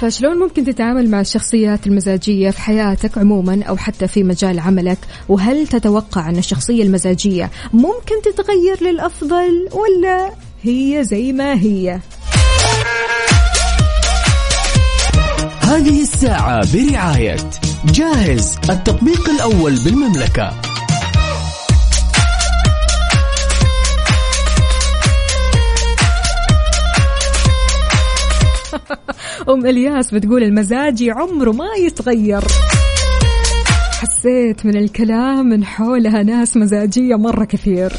فشلون 0.00 0.38
ممكن 0.38 0.64
تتعامل 0.64 1.10
مع 1.10 1.20
الشخصيات 1.20 1.86
المزاجية 1.86 2.50
في 2.50 2.60
حياتك 2.60 3.18
عموما 3.18 3.62
أو 3.64 3.76
حتى 3.76 4.08
في 4.08 4.22
مجال 4.22 4.58
عملك؟ 4.58 4.98
وهل 5.28 5.66
تتوقع 5.66 6.28
أن 6.28 6.36
الشخصية 6.36 6.82
المزاجية 6.82 7.50
ممكن 7.72 8.14
تتغير 8.24 8.90
للأفضل 8.90 9.68
ولا 9.72 10.30
هي 10.62 11.04
زي 11.04 11.32
ما 11.32 11.54
هي؟ 11.54 12.00
هذه 15.60 16.02
الساعة 16.02 16.72
برعاية 16.74 17.36
جاهز 17.84 18.56
التطبيق 18.70 19.28
الأول 19.28 19.76
بالمملكة. 19.84 20.52
أم 29.50 29.66
إلياس 29.66 30.14
بتقول 30.14 30.42
المزاجي 30.42 31.10
عمره 31.10 31.52
ما 31.52 31.68
يتغير. 31.78 32.40
حسيت 34.00 34.66
من 34.66 34.76
الكلام 34.76 35.46
من 35.46 35.64
حولها 35.64 36.22
ناس 36.22 36.56
مزاجية 36.56 37.14
مرة 37.14 37.44
كثير. 37.44 37.92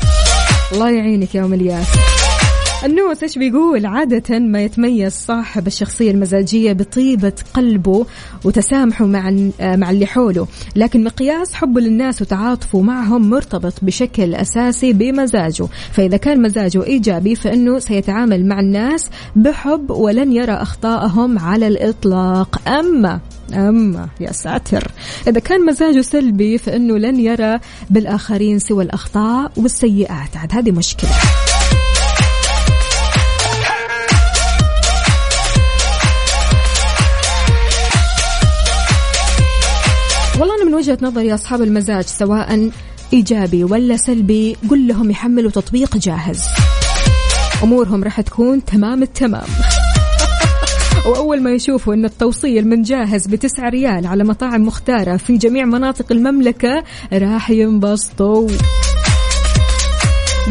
الله 0.73 0.89
يعينك 0.89 1.35
يا 1.35 1.45
أم 1.45 1.53
إلياس. 1.53 1.87
النوس 2.85 3.23
إيش 3.23 3.37
بيقول؟ 3.37 3.85
عادة 3.85 4.39
ما 4.39 4.61
يتميز 4.61 5.13
صاحب 5.13 5.67
الشخصية 5.67 6.11
المزاجية 6.11 6.73
بطيبة 6.73 7.33
قلبه 7.53 8.05
وتسامحه 8.43 9.05
مع 9.05 9.31
مع 9.59 9.89
اللي 9.89 10.05
حوله، 10.05 10.47
لكن 10.75 11.03
مقياس 11.03 11.53
حبه 11.53 11.81
للناس 11.81 12.21
وتعاطفه 12.21 12.81
معهم 12.81 13.29
مرتبط 13.29 13.73
بشكل 13.81 14.35
أساسي 14.35 14.93
بمزاجه، 14.93 15.67
فإذا 15.91 16.17
كان 16.17 16.41
مزاجه 16.41 16.83
إيجابي 16.83 17.35
فإنه 17.35 17.79
سيتعامل 17.79 18.45
مع 18.45 18.59
الناس 18.59 19.09
بحب 19.35 19.91
ولن 19.91 20.31
يرى 20.31 20.53
أخطائهم 20.53 21.39
على 21.39 21.67
الإطلاق، 21.67 22.69
أما 22.69 23.19
أما 23.53 24.09
يا 24.19 24.31
ساتر 24.31 24.91
إذا 25.27 25.39
كان 25.39 25.65
مزاجه 25.65 26.01
سلبي 26.01 26.57
فإنه 26.57 26.97
لن 26.97 27.19
يرى 27.19 27.59
بالآخرين 27.89 28.59
سوى 28.59 28.83
الأخطاء 28.83 29.51
والسيئات. 29.57 30.37
عاد 30.37 30.53
هذه 30.53 30.71
مشكلة. 30.71 31.09
وجهة 40.79 40.97
نظري 41.01 41.33
أصحاب 41.33 41.61
المزاج 41.61 42.03
سواء 42.03 42.69
إيجابي 43.13 43.63
ولا 43.63 43.97
سلبي 43.97 44.57
قل 44.69 44.87
لهم 44.87 45.11
يحملوا 45.11 45.51
تطبيق 45.51 45.97
جاهز. 45.97 46.43
أمورهم 47.63 48.03
راح 48.03 48.21
تكون 48.21 48.65
تمام 48.65 49.03
التمام. 49.03 49.47
وأول 51.07 51.41
ما 51.41 51.51
يشوفوا 51.51 51.93
أن 51.93 52.05
التوصيل 52.05 52.67
من 52.67 52.81
جاهز 52.81 53.27
بتسعة 53.27 53.69
ريال 53.69 54.07
على 54.07 54.23
مطاعم 54.23 54.61
مختارة 54.61 55.17
في 55.17 55.37
جميع 55.37 55.65
مناطق 55.65 56.11
المملكة 56.11 56.83
راح 57.13 57.49
ينبسطوا. 57.49 58.49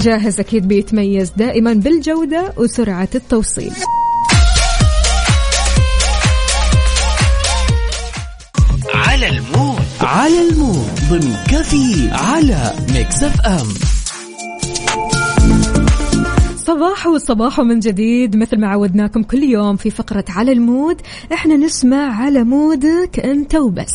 جاهز 0.00 0.40
أكيد 0.40 0.68
بيتميز 0.68 1.32
دائما 1.36 1.72
بالجودة 1.72 2.52
وسرعة 2.56 3.08
التوصيل. 3.14 3.72
على 8.94 9.28
ال 9.28 9.38
mood 9.38 9.77
على 10.08 10.48
ال 10.48 10.57
mood 10.57 10.90
ضمن 11.10 11.34
كفي 11.48 12.10
على 12.10 12.72
Mix 12.94 13.22
FM. 13.22 13.66
صباح 16.56 17.06
وصباح 17.06 17.60
من 17.60 17.80
جديد 17.80 18.36
مثل 18.36 18.60
ما 18.60 18.68
عودناكم 18.68 19.22
كل 19.22 19.42
يوم 19.42 19.76
في 19.76 19.90
فقرة 19.90 20.24
على 20.28 20.52
ال 20.52 20.61
mood 20.61 20.96
إحنا 21.32 21.56
نسمع 21.56 22.22
على 22.22 22.44
mood 22.44 23.05
ك 23.05 23.20
أنت 23.24 23.54
وبس. 23.54 23.94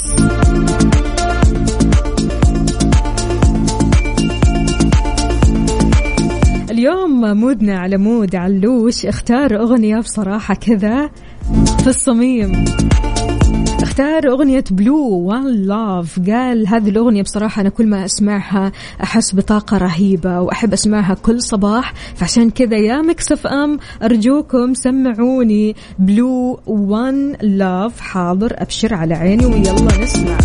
اليوم 6.71 7.38
mood 7.38 7.71
نا 7.71 7.79
على 7.80 7.97
mood 7.97 8.36
علوش 8.36 9.06
اختار 9.06 9.60
أغنية 9.60 9.97
بصراحة 9.99 10.54
كذا 10.54 11.10
في 11.84 11.88
الصميم. 11.88 12.65
اختار 13.83 14.27
أغنية 14.27 14.63
Blue 14.71 15.09
One 15.09 15.47
Love 15.47 16.19
قال 16.29 16.67
هذه 16.67 16.89
الأغنية 16.89 17.21
بصراحة 17.21 17.61
أنا 17.61 17.69
كل 17.69 17.87
ما 17.87 18.05
أسمعها 18.05 18.71
أحس 19.03 19.35
بطاقة 19.35 19.77
رهيبة 19.77 20.41
وأحب 20.41 20.73
أسمعها 20.73 21.13
كل 21.13 21.41
صباح. 21.41 21.93
فعشان 22.15 22.49
كذا 22.49 22.77
يا 22.77 23.01
Mix 23.01 23.47
FM 23.47 23.79
أرجوكم 24.03 24.73
سمعوني. 24.73 25.75
Blue 25.99 26.59
One 26.65 27.36
Love 27.41 27.99
حاضر 27.99 28.53
أبشر 28.57 28.93
على 28.93 29.13
عيني 29.13 29.45
ويلا 29.45 30.03
نسمع. 30.03 30.37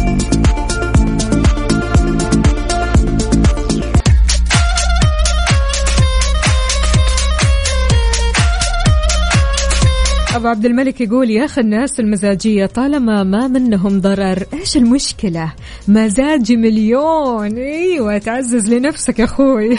أبو 10.39 10.49
عبد 10.49 10.67
الملك 10.67 11.01
يقول 11.01 11.31
يا 11.31 11.45
أخي 11.45 11.61
الناس 11.61 12.01
المزاجية 12.01 12.67
طالما 12.67 13.23
ما 13.23 13.49
منهم 13.49 14.01
ضرر 14.01 14.45
إيش 14.53 14.77
المشكلة؟ 14.77 15.53
مزاجي 15.89 16.57
مليون. 16.57 17.57
أيوة 17.57 18.19
تعزز 18.19 18.75
لنفسك 18.75 19.21
أخوي. 19.21 19.79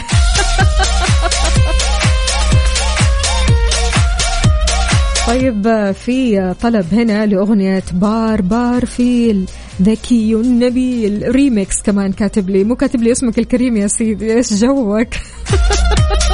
طيب 5.28 5.92
في 5.92 6.54
طلب 6.62 6.86
هنا 6.94 7.26
لأغنية 7.26 7.84
بار 7.92 8.42
بار 8.42 8.86
فيل 8.86 9.46
ذكي 9.82 10.34
نبيل 10.34 11.22
ريميكس 11.28 11.82
كمان 11.82 12.12
كاتب 12.12 12.50
لي 12.50 12.64
مو 12.64 12.76
كاتب 12.76 13.02
لي 13.02 13.12
اسمك 13.12 13.38
الكريم 13.38 13.76
يا 13.76 13.86
سيدي 13.86 14.34
إيش 14.36 14.54
جوك؟ 14.54 15.08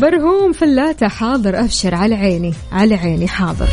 برهوم 0.00 0.52
فلاتة 0.52 1.08
حاضر 1.08 1.60
أبشر 1.60 1.94
على 1.94 2.14
عيني 2.14 2.54
على 2.72 2.94
عيني 2.94 3.28
حاضر. 3.28 3.68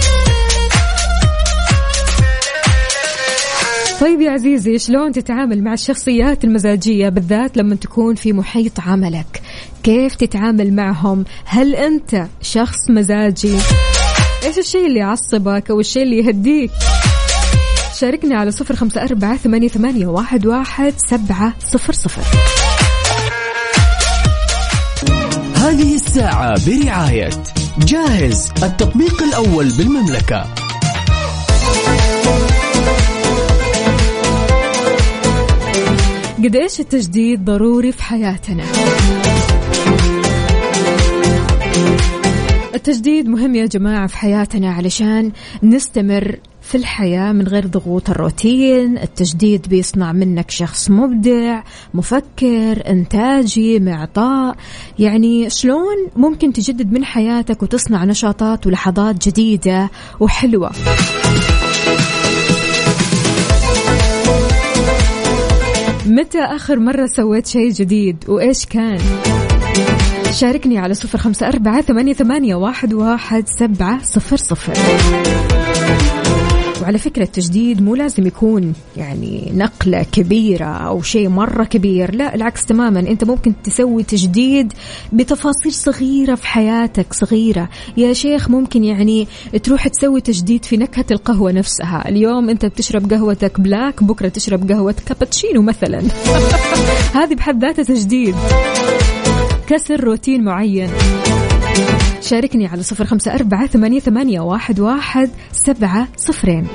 طيب 4.02 4.22
يا 4.22 4.32
عزيزي 4.32 4.80
شلون 4.80 5.12
تتعامل 5.12 5.64
مع 5.64 5.74
الشخصيات 5.74 6.44
المزاجية 6.44 7.10
بالذات 7.10 7.58
لما 7.58 7.76
تكون 7.76 8.16
في 8.16 8.34
محيط 8.34 8.80
عملك؟ 8.80 9.42
كيف 9.84 10.16
تتعامل 10.16 10.74
معهم؟ 10.74 11.26
هل 11.46 11.76
أنت 11.76 12.28
شخص 12.42 12.90
مزاجي؟ 12.90 13.56
إيش 14.44 14.58
الشيء 14.58 14.86
اللي 14.86 15.00
يعصبك 15.00 15.72
أو 15.72 15.80
الشيء 15.80 16.04
اللي 16.04 16.18
يهديك؟ 16.18 16.72
شاركني 18.00 18.36
على 18.36 18.52
صفر 18.52 18.76
خمسة 18.76 19.04
أربعة 19.04 19.38
ثمانية, 19.38 20.08
واحد 20.08 20.94
سبعة 21.10 21.54
صفر 21.60 21.94
صفر. 21.94 22.22
هذه 25.68 25.96
الساعة 25.96 26.66
برعاية 26.68 27.30
جاهز 27.78 28.52
التطبيق 28.64 29.24
الأول 29.24 29.70
بالمملكة. 29.78 30.46
قد 36.44 36.56
إيش 36.56 36.80
التجديد 36.80 37.46
ضروري 37.46 37.92
في 37.92 38.04
حياتنا؟ 38.04 38.64
التجديد 42.76 43.28
مهم 43.28 43.56
يا 43.56 43.66
جماعة 43.66 44.08
في 44.08 44.18
حياتنا 44.18 44.74
علشان 44.74 45.32
نستمر 45.64 46.40
في 46.68 46.76
الحياة 46.76 47.32
من 47.32 47.48
غير 47.48 47.68
ضغوط 47.68 48.10
الروتين 48.10 48.98
التجديد 48.98 49.68
بيصنع 49.70 50.12
منك 50.12 50.52
شخص 50.52 50.90
مبدع 50.90 51.62
مفكر 51.94 52.84
إنتاجي 52.90 53.80
معطاء. 53.80 54.56
يعني 55.00 55.50
شلون 55.50 55.96
ممكن 56.16 56.54
تجدد 56.54 56.92
من 56.92 57.06
حياتك 57.06 57.64
وتصنع 57.64 58.04
نشاطات 58.04 58.68
ولحظات 58.68 59.28
جديدة 59.28 59.90
وحلوة؟ 60.20 60.72
متى 66.06 66.40
آخر 66.40 66.80
مرة 66.80 67.06
سويت 67.06 67.48
شيء 67.48 67.72
جديد 67.72 68.24
وإيش 68.28 68.66
كان؟ 68.66 69.00
شاركني 70.32 70.78
على 70.78 70.94
صفر 70.94 71.18
خمسة 71.18 71.48
أربعة 71.48 71.82
ثمانية, 71.82 72.14
ثمانية 72.14 72.56
واحد, 72.56 72.94
واحد 72.94 73.44
سبعة 73.48 74.04
صفر 74.04 74.38
صفر. 74.38 74.74
وعلى 76.82 76.98
فكرة 76.98 77.24
التجديد 77.24 77.82
مو 77.82 77.96
لازم 77.96 78.28
يكون 78.28 78.74
يعني 78.98 79.52
نقلة 79.56 80.04
كبيرة 80.12 80.66
أو 80.66 81.02
شيء 81.02 81.30
مرة 81.30 81.64
كبير 81.64 82.16
لا 82.16 82.36
العكس 82.36 82.66
تماما. 82.66 83.00
أنت 83.00 83.24
ممكن 83.24 83.54
تسوي 83.64 84.04
تجديد 84.04 84.74
بتفاصيل 85.14 85.74
صغيرة 85.74 86.36
في 86.36 86.48
حياتك 86.48 87.14
صغيرة. 87.14 87.70
يا 87.98 88.14
شيخ 88.14 88.50
ممكن 88.50 88.84
يعني 88.84 89.28
تروح 89.64 89.88
تسوي 89.88 90.22
تجديد 90.22 90.66
في 90.66 90.78
نكهة 90.78 91.06
القهوة 91.12 91.52
نفسها. 91.52 92.10
اليوم 92.10 92.50
أنت 92.50 92.66
بتشرب 92.66 93.14
قهوتك 93.14 93.60
black 93.60 94.04
بكرة 94.04 94.28
تشرب 94.28 94.72
قهوة 94.72 94.96
كابتشينو 95.06 95.62
مثلا. 95.62 96.04
هذه 97.20 97.36
بحد 97.36 97.66
ذاتها 97.66 97.84
تجديد. 97.84 98.36
كسر 99.68 100.04
روتين 100.04 100.44
معين. 100.44 100.90
شاركني 102.28 102.68
على 102.68 102.84
صفر 102.84 103.06
خمسة 103.06 103.34
أربعة 103.34 103.68
ثمانية, 103.68 104.00
ثمانية 104.00 104.40
واحد, 104.40 104.80
واحد 104.80 105.30
سبعة 105.52 106.08
صفرين. 106.18 106.68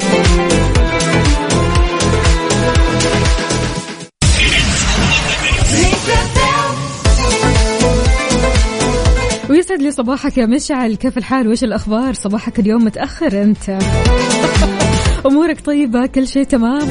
ويسعد 9.50 9.82
لي 9.82 9.90
صباحك 9.90 10.38
يا 10.38 10.46
مشعل. 10.46 10.94
كيف 10.94 11.18
الحال؟ 11.18 11.48
وش 11.48 11.64
الأخبار؟ 11.64 12.14
صباحك 12.14 12.58
اليوم 12.58 12.84
متأخر 12.84 13.42
أنت. 13.42 13.78
أمورك 15.26 15.60
طيبة؟ 15.60 16.06
كل 16.06 16.28
شيء 16.28 16.44
تمام؟ 16.44 16.88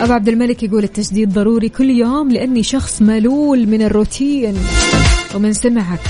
أبو 0.00 0.12
عبد 0.12 0.28
الملك 0.28 0.62
يقول 0.62 0.84
التجديد 0.84 1.32
ضروري 1.32 1.68
كل 1.68 1.90
يوم 1.90 2.30
لأني 2.30 2.62
شخص 2.62 3.02
ملول 3.02 3.66
من 3.66 3.82
الروتين. 3.82 4.54
ومن 5.34 5.52
سمعك. 5.52 6.00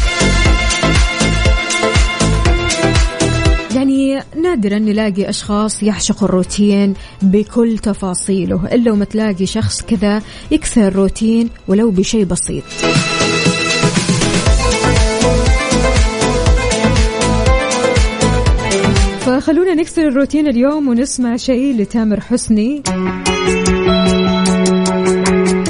نادرا 4.42 4.78
نلاقي 4.78 5.28
أشخاص 5.28 5.82
يعشقوا 5.82 6.28
الروتين 6.28 6.94
بكل 7.22 7.78
تفاصيله. 7.78 8.74
إلا 8.74 8.92
وما 8.92 9.04
تلاقي 9.04 9.46
شخص 9.46 9.82
كذا 9.82 10.22
يكسر 10.50 10.88
الروتين 10.88 11.48
ولو 11.68 11.90
بشيء 11.90 12.24
بسيط. 12.24 12.64
فخلونا 19.20 19.74
نكسر 19.74 20.08
الروتين 20.08 20.48
اليوم 20.48 20.88
ونسمع 20.88 21.36
شيء 21.36 21.76
لتامر 21.76 22.20
حسني. 22.20 22.82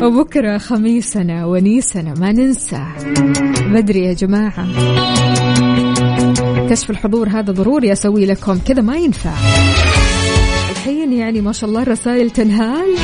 وبكرة 0.03 0.59
خميسنا 0.59 1.47
ونيسنا 1.47 2.15
ما 2.15 2.33
ننسى. 2.33 2.87
بدري 3.73 4.05
يا 4.05 4.13
جماعة. 4.13 4.67
كشف 6.73 6.91
الحضور 6.91 7.29
هذا 7.29 7.53
ضروري 7.53 7.93
أسوي 7.93 8.27
لكم 8.27 8.59
كذا 8.59 8.83
ما 8.83 8.97
ينفع. 8.97 9.35
الحين 10.71 11.13
يعني 11.13 11.41
ما 11.41 11.53
شاء 11.53 11.71
الله 11.71 11.83
الرسائل 11.83 12.31
تنهال. 12.31 12.95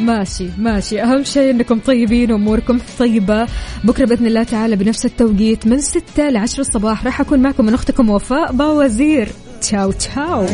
ماشي 0.00 0.48
ماشي. 0.58 1.02
أهم 1.02 1.24
شيء 1.24 1.50
أنكم 1.50 1.78
طيبين 1.78 2.32
وأموركم 2.32 2.78
طيبة. 2.98 3.46
بكرة 3.84 4.04
بإذن 4.04 4.26
الله 4.26 4.42
تعالى 4.42 4.76
بنفس 4.76 5.04
التوقيت 5.04 5.66
من 5.66 5.80
6 5.80 6.28
ل 6.28 6.36
10 6.36 6.60
الصباح. 6.60 7.04
راح 7.04 7.20
أكون 7.20 7.38
معكم 7.38 7.64
من 7.64 7.74
أختكم 7.74 8.10
وفاء 8.10 8.52
باوزير. 8.52 9.28
تشاو 9.60 9.92
تشاو. 9.92 10.46